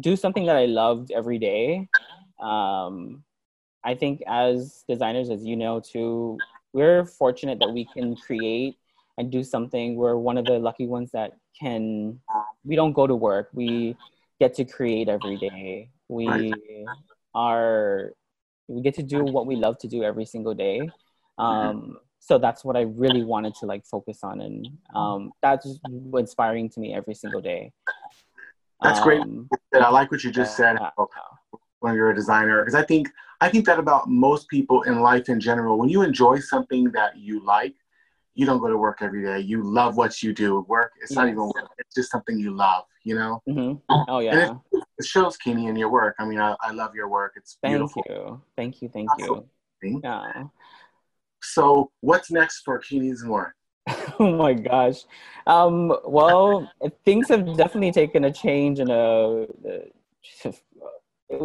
do 0.00 0.16
something 0.16 0.46
that 0.46 0.56
I 0.56 0.66
loved 0.66 1.10
every 1.10 1.38
day. 1.38 1.88
Um, 2.40 3.24
I 3.84 3.94
think 3.94 4.22
as 4.26 4.84
designers, 4.88 5.28
as 5.30 5.44
you 5.44 5.56
know, 5.56 5.80
too, 5.80 6.38
we're 6.72 7.04
fortunate 7.04 7.58
that 7.58 7.72
we 7.72 7.84
can 7.84 8.16
create 8.16 8.78
and 9.18 9.30
do 9.30 9.42
something. 9.42 9.96
We're 9.96 10.16
one 10.16 10.38
of 10.38 10.46
the 10.46 10.58
lucky 10.58 10.86
ones 10.86 11.10
that 11.12 11.32
can, 11.60 12.20
we 12.64 12.76
don't 12.76 12.92
go 12.92 13.06
to 13.06 13.14
work. 13.14 13.50
We 13.52 13.96
get 14.40 14.54
to 14.54 14.64
create 14.64 15.08
every 15.08 15.36
day. 15.36 15.90
We 16.12 16.54
are, 17.34 18.12
we 18.68 18.82
get 18.82 18.94
to 19.00 19.02
do 19.02 19.24
what 19.24 19.46
we 19.46 19.56
love 19.56 19.76
to 19.78 19.88
do 19.88 20.02
every 20.02 20.26
single 20.34 20.54
day. 20.54 20.78
Mm-hmm. 20.80 21.42
Um, 21.42 21.98
so 22.18 22.38
that's 22.38 22.64
what 22.64 22.76
I 22.76 22.82
really 22.82 23.24
wanted 23.24 23.54
to 23.60 23.66
like 23.66 23.84
focus 23.84 24.18
on. 24.22 24.40
And 24.40 24.68
um, 24.94 25.32
that's 25.42 25.66
inspiring 26.14 26.70
to 26.70 26.80
me 26.80 26.94
every 26.94 27.14
single 27.14 27.40
day. 27.40 27.72
That's 28.82 29.00
um, 29.00 29.04
great. 29.04 29.22
I 29.74 29.90
like 29.90 30.10
what 30.12 30.22
you 30.24 30.30
just 30.30 30.56
said 30.56 30.76
when 31.80 31.94
you're 31.96 32.10
a 32.10 32.14
designer, 32.14 32.62
because 32.62 32.76
I 32.76 32.84
think 32.84 33.08
I 33.40 33.48
think 33.48 33.66
that 33.66 33.80
about 33.80 34.08
most 34.08 34.48
people 34.48 34.82
in 34.82 35.00
life 35.00 35.28
in 35.28 35.40
general. 35.40 35.76
When 35.76 35.88
you 35.88 36.02
enjoy 36.02 36.38
something 36.38 36.84
that 36.92 37.18
you 37.18 37.44
like, 37.44 37.74
you 38.34 38.46
don't 38.46 38.60
go 38.60 38.68
to 38.68 38.78
work 38.78 38.98
every 39.00 39.22
day. 39.22 39.40
You 39.40 39.62
love 39.62 39.96
what 39.96 40.22
you 40.22 40.32
do. 40.32 40.64
Work, 40.68 40.92
it's 41.00 41.10
yes. 41.10 41.16
not 41.16 41.28
even 41.28 41.44
work. 41.44 41.68
It's 41.78 41.94
just 41.94 42.10
something 42.10 42.38
you 42.38 42.50
love, 42.50 42.84
you 43.04 43.14
know? 43.14 43.42
Mm-hmm. 43.48 44.04
Oh, 44.08 44.20
yeah. 44.20 44.54
It, 44.72 44.82
it 44.98 45.04
shows, 45.04 45.36
Kini, 45.36 45.66
in 45.66 45.76
your 45.76 45.90
work. 45.90 46.14
I 46.18 46.24
mean, 46.24 46.40
I, 46.40 46.56
I 46.60 46.72
love 46.72 46.94
your 46.94 47.08
work. 47.08 47.34
It's 47.36 47.58
beautiful. 47.62 48.02
Thank 48.56 48.80
you. 48.80 48.88
Thank 48.88 49.08
you. 49.18 49.46
Thank 49.82 49.94
you. 49.94 50.00
Yeah. 50.02 50.44
So, 51.42 51.90
what's 52.00 52.30
next 52.30 52.62
for 52.62 52.78
Kini 52.78 53.12
Zamora? 53.14 53.52
oh 54.20 54.36
my 54.36 54.54
gosh. 54.54 55.04
Um, 55.46 55.94
well, 56.04 56.70
things 57.04 57.28
have 57.28 57.56
definitely 57.56 57.92
taken 57.92 58.24
a 58.24 58.32
change 58.32 58.78
in 58.78 58.90
a, 58.90 59.42
uh, 59.44 60.52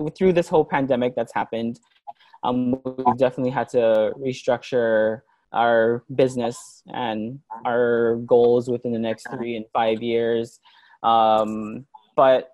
through 0.16 0.34
this 0.34 0.48
whole 0.48 0.64
pandemic 0.64 1.16
that's 1.16 1.34
happened. 1.34 1.80
Um, 2.44 2.80
we've 2.84 3.18
definitely 3.18 3.52
had 3.52 3.70
to 3.70 4.14
restructure 4.18 5.22
our 5.54 6.04
business 6.14 6.84
and 6.88 7.40
our 7.66 8.18
goals 8.26 8.70
within 8.70 8.92
the 8.92 9.00
next 9.00 9.28
three 9.30 9.56
and 9.56 9.66
five 9.74 10.02
years. 10.02 10.60
Um, 11.04 11.86
but 12.16 12.52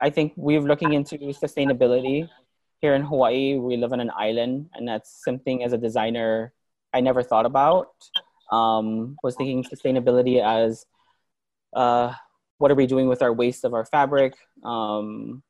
I 0.00 0.10
think 0.10 0.32
we're 0.36 0.60
looking 0.60 0.92
into 0.94 1.18
sustainability 1.18 2.28
here 2.80 2.94
in 2.94 3.02
Hawaii. 3.02 3.56
We 3.56 3.76
live 3.76 3.92
on 3.92 4.00
an 4.00 4.10
island, 4.16 4.70
and 4.74 4.86
that's 4.86 5.22
something 5.24 5.62
as 5.62 5.72
a 5.72 5.78
designer 5.78 6.52
I 6.92 7.00
never 7.00 7.22
thought 7.22 7.46
about. 7.46 7.94
Um, 8.50 9.16
was 9.22 9.36
thinking 9.36 9.64
sustainability 9.64 10.42
as 10.42 10.84
uh, 11.74 12.12
what 12.58 12.70
are 12.70 12.74
we 12.74 12.86
doing 12.86 13.08
with 13.08 13.22
our 13.22 13.32
waste 13.32 13.64
of 13.64 13.74
our 13.74 13.84
fabric? 13.84 14.34
Um, 14.64 15.42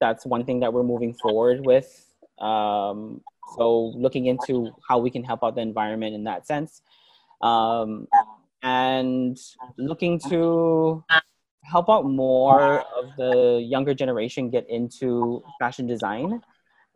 that's 0.00 0.24
one 0.24 0.44
thing 0.44 0.60
that 0.60 0.72
we're 0.72 0.84
moving 0.84 1.14
forward 1.14 1.66
with. 1.66 2.06
Um, 2.38 3.20
so 3.56 3.92
looking 3.96 4.26
into 4.26 4.70
how 4.86 4.98
we 4.98 5.10
can 5.10 5.24
help 5.24 5.42
out 5.42 5.54
the 5.54 5.60
environment 5.60 6.14
in 6.14 6.24
that 6.24 6.46
sense. 6.46 6.82
Um, 7.40 8.08
and 8.62 9.38
looking 9.76 10.18
to 10.28 11.04
help 11.62 11.88
out 11.88 12.04
more 12.04 12.80
of 12.80 13.10
the 13.16 13.62
younger 13.64 13.94
generation 13.94 14.50
get 14.50 14.68
into 14.68 15.42
fashion 15.58 15.86
design. 15.86 16.42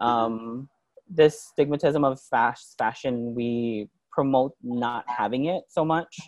Um, 0.01 0.69
this 1.09 1.53
stigmatism 1.53 2.05
of 2.05 2.21
fast 2.21 2.77
fashion, 2.79 3.35
we 3.35 3.89
promote 4.11 4.55
not 4.63 5.05
having 5.07 5.47
it 5.47 5.65
so 5.69 5.85
much 5.85 6.19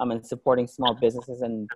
um, 0.00 0.10
and 0.10 0.26
supporting 0.26 0.66
small 0.66 0.94
businesses 0.94 1.42
and 1.42 1.70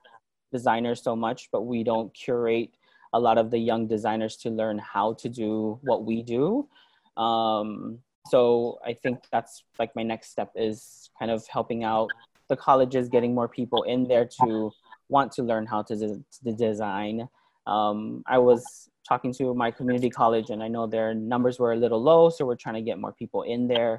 designers 0.53 1.03
so 1.03 1.16
much, 1.16 1.49
but 1.53 1.62
we 1.62 1.85
don't 1.85 2.12
curate 2.14 2.71
a 3.12 3.21
lot 3.21 3.38
of 3.38 3.51
the 3.51 3.59
young 3.59 3.87
designers 3.87 4.37
to 4.37 4.51
learn 4.51 4.79
how 4.79 5.14
to 5.14 5.29
do 5.29 5.79
what 5.83 6.05
we 6.05 6.23
do. 6.23 6.69
Um, 7.16 7.98
so 8.29 8.79
I 8.85 8.92
think 8.92 9.20
that's 9.31 9.62
like 9.79 9.94
my 9.94 10.02
next 10.02 10.31
step 10.31 10.50
is 10.55 11.11
kind 11.18 11.31
of 11.31 11.46
helping 11.48 11.85
out 11.85 12.11
the 12.48 12.57
colleges, 12.57 13.09
getting 13.09 13.35
more 13.35 13.48
people 13.48 13.83
in 13.85 14.07
there 14.07 14.29
to 14.42 14.70
want 15.09 15.33
to 15.33 15.42
learn 15.42 15.66
how 15.66 15.83
to, 15.83 15.96
de- 15.96 16.24
to 16.44 16.52
design. 16.52 17.29
Um, 17.66 18.22
I 18.26 18.38
was 18.38 18.88
talking 19.09 19.33
to 19.35 19.55
my 19.55 19.70
community 19.70 20.11
college, 20.11 20.50
and 20.50 20.62
I 20.62 20.68
know 20.68 20.87
their 20.87 21.14
numbers 21.14 21.59
were 21.59 21.72
a 21.72 21.76
little 21.76 22.02
low, 22.02 22.31
so 22.31 22.44
we're 22.44 22.57
trying 22.57 22.74
to 22.76 22.83
get 22.83 22.98
more 22.98 23.12
people 23.12 23.42
in 23.42 23.68
there. 23.68 23.98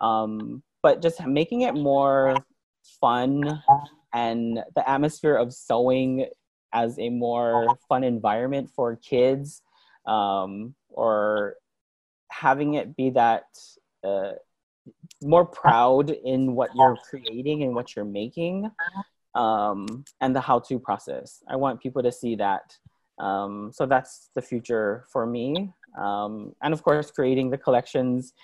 Um, 0.00 0.62
but 0.82 1.02
just 1.02 1.24
making 1.26 1.62
it 1.62 1.74
more 1.74 2.36
fun 3.00 3.62
and 4.14 4.60
the 4.74 4.88
atmosphere 4.88 5.36
of 5.36 5.52
sewing 5.52 6.26
as 6.72 6.98
a 6.98 7.08
more 7.08 7.76
fun 7.88 8.04
environment 8.04 8.70
for 8.74 8.96
kids 8.96 9.62
um, 10.06 10.74
or 10.88 11.56
having 12.30 12.74
it 12.74 12.96
be 12.96 13.10
that 13.10 13.44
uh, 14.04 14.32
more 15.22 15.44
proud 15.44 16.10
in 16.10 16.54
what 16.54 16.70
you're 16.74 16.96
creating 17.08 17.62
and 17.62 17.74
what 17.74 17.96
you're 17.96 18.04
making 18.04 18.70
um, 19.34 20.04
and 20.20 20.34
the 20.34 20.40
how-to 20.40 20.78
process. 20.78 21.42
I 21.48 21.56
want 21.56 21.80
people 21.80 22.02
to 22.02 22.12
see 22.12 22.36
that. 22.36 22.76
Um, 23.18 23.70
so 23.72 23.86
that's 23.86 24.30
the 24.34 24.42
future 24.42 25.04
for 25.10 25.26
me. 25.26 25.72
Um, 25.98 26.54
and 26.62 26.74
of 26.74 26.82
course 26.82 27.10
creating 27.10 27.50
the 27.50 27.56
collections 27.56 28.34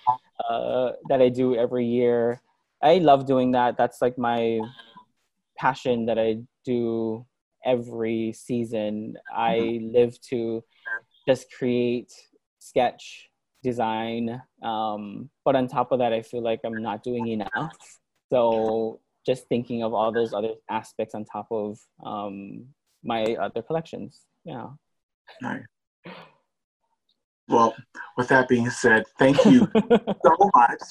uh, 0.49 0.91
that 1.09 1.21
i 1.21 1.29
do 1.29 1.55
every 1.55 1.85
year. 1.85 2.41
I 2.81 2.97
love 2.97 3.25
doing 3.25 3.51
that. 3.51 3.77
That's 3.77 4.01
like 4.01 4.17
my 4.17 4.59
passion 5.57 6.05
that 6.07 6.17
i 6.17 6.39
do 6.65 7.25
every 7.63 8.33
season. 8.33 9.15
I 9.33 9.55
mm-hmm. 9.55 9.93
live 9.93 10.19
to 10.29 10.63
just 11.27 11.51
create 11.51 12.11
sketch 12.59 13.29
design. 13.63 14.41
Um, 14.61 15.29
but 15.45 15.55
on 15.55 15.67
top 15.67 15.91
of 15.91 15.99
that, 15.99 16.13
I 16.13 16.21
feel 16.21 16.43
like 16.43 16.59
I'm 16.63 16.81
not 16.81 17.03
doing 17.03 17.27
enough. 17.27 17.77
So 18.31 18.99
just 19.25 19.47
thinking 19.47 19.83
of 19.83 19.93
all 19.93 20.11
those 20.11 20.33
other 20.33 20.53
aspects 20.69 21.15
on 21.15 21.25
top 21.25 21.47
of 21.49 21.79
um, 22.05 22.65
my 23.03 23.23
other 23.39 23.61
collections. 23.61 24.21
Yeah. 24.43 24.67
Nice. 25.41 25.63
Well, 27.47 27.75
with 28.17 28.27
that 28.29 28.47
being 28.47 28.69
said, 28.69 29.03
thank 29.19 29.45
you 29.45 29.67
so 30.25 30.51
much 30.55 30.81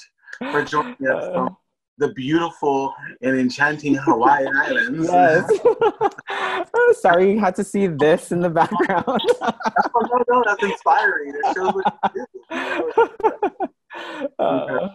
for 0.51 0.63
joining 0.63 0.95
us 1.07 1.23
uh, 1.35 1.49
the 1.97 2.09
beautiful 2.13 2.93
and 3.21 3.39
enchanting 3.39 3.95
Hawaiian 3.95 4.55
Islands. 4.55 5.09
Yes. 5.11 5.51
Sorry 7.01 7.33
you 7.33 7.39
had 7.39 7.55
to 7.55 7.63
see 7.63 7.87
this 7.87 8.31
in 8.31 8.39
the 8.39 8.49
background. 8.49 9.05
oh, 9.41 9.53
no, 9.95 10.23
no, 10.29 10.43
that's 10.45 10.63
inspiring. 10.63 11.33
It 11.35 11.55
shows 11.55 11.73
what 11.73 11.99
you 12.15 12.25
do. 12.49 13.67
Uh, 14.39 14.89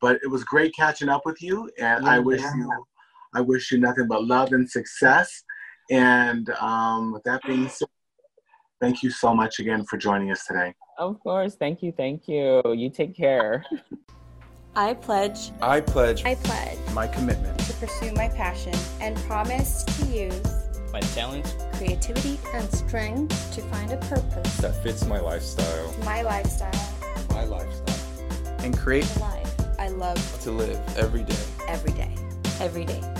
but 0.00 0.18
it 0.22 0.30
was 0.30 0.44
great 0.44 0.74
catching 0.76 1.08
up 1.08 1.22
with 1.24 1.40
you, 1.42 1.70
and 1.78 2.06
I 2.06 2.18
wish 2.18 2.42
you, 2.42 2.70
I 3.34 3.40
wish 3.40 3.72
you 3.72 3.78
nothing 3.78 4.06
but 4.06 4.24
love 4.24 4.52
and 4.52 4.68
success. 4.68 5.42
And 5.90 6.50
um, 6.60 7.12
with 7.12 7.22
that 7.24 7.40
being 7.46 7.68
said, 7.68 7.88
thank 8.80 9.02
you 9.02 9.10
so 9.10 9.34
much 9.34 9.58
again 9.58 9.84
for 9.86 9.96
joining 9.96 10.30
us 10.30 10.44
today. 10.44 10.74
Of 10.98 11.18
course. 11.20 11.54
Thank 11.54 11.82
you. 11.82 11.92
Thank 11.92 12.28
you. 12.28 12.62
You 12.66 12.90
take 12.90 13.16
care. 13.16 13.64
I 14.76 14.94
pledge 14.94 15.50
I 15.60 15.80
pledge 15.80 16.24
I 16.24 16.34
pledge 16.36 16.78
my 16.92 17.06
commitment 17.06 17.58
to 17.60 17.72
pursue 17.74 18.12
my 18.12 18.28
passion 18.28 18.74
and 19.00 19.16
promise 19.18 19.84
to 19.84 20.06
use 20.06 20.68
my 20.92 21.00
talents, 21.00 21.54
creativity, 21.74 22.38
and 22.54 22.70
strength 22.72 23.54
to 23.54 23.60
find 23.62 23.92
a 23.92 23.98
purpose, 23.98 24.56
that 24.58 24.82
fits 24.82 25.04
my 25.06 25.20
lifestyle, 25.20 25.94
my 26.04 26.22
lifestyle, 26.22 26.94
my 27.30 27.44
lifestyle, 27.44 28.56
and 28.60 28.76
create 28.76 29.04
the 29.04 29.20
life 29.20 29.54
I 29.78 29.88
love 29.88 30.40
to 30.42 30.50
live 30.50 30.80
every 30.96 31.22
day. 31.22 31.44
every 31.68 31.92
day. 31.92 32.14
Every 32.60 32.84
day. 32.84 33.17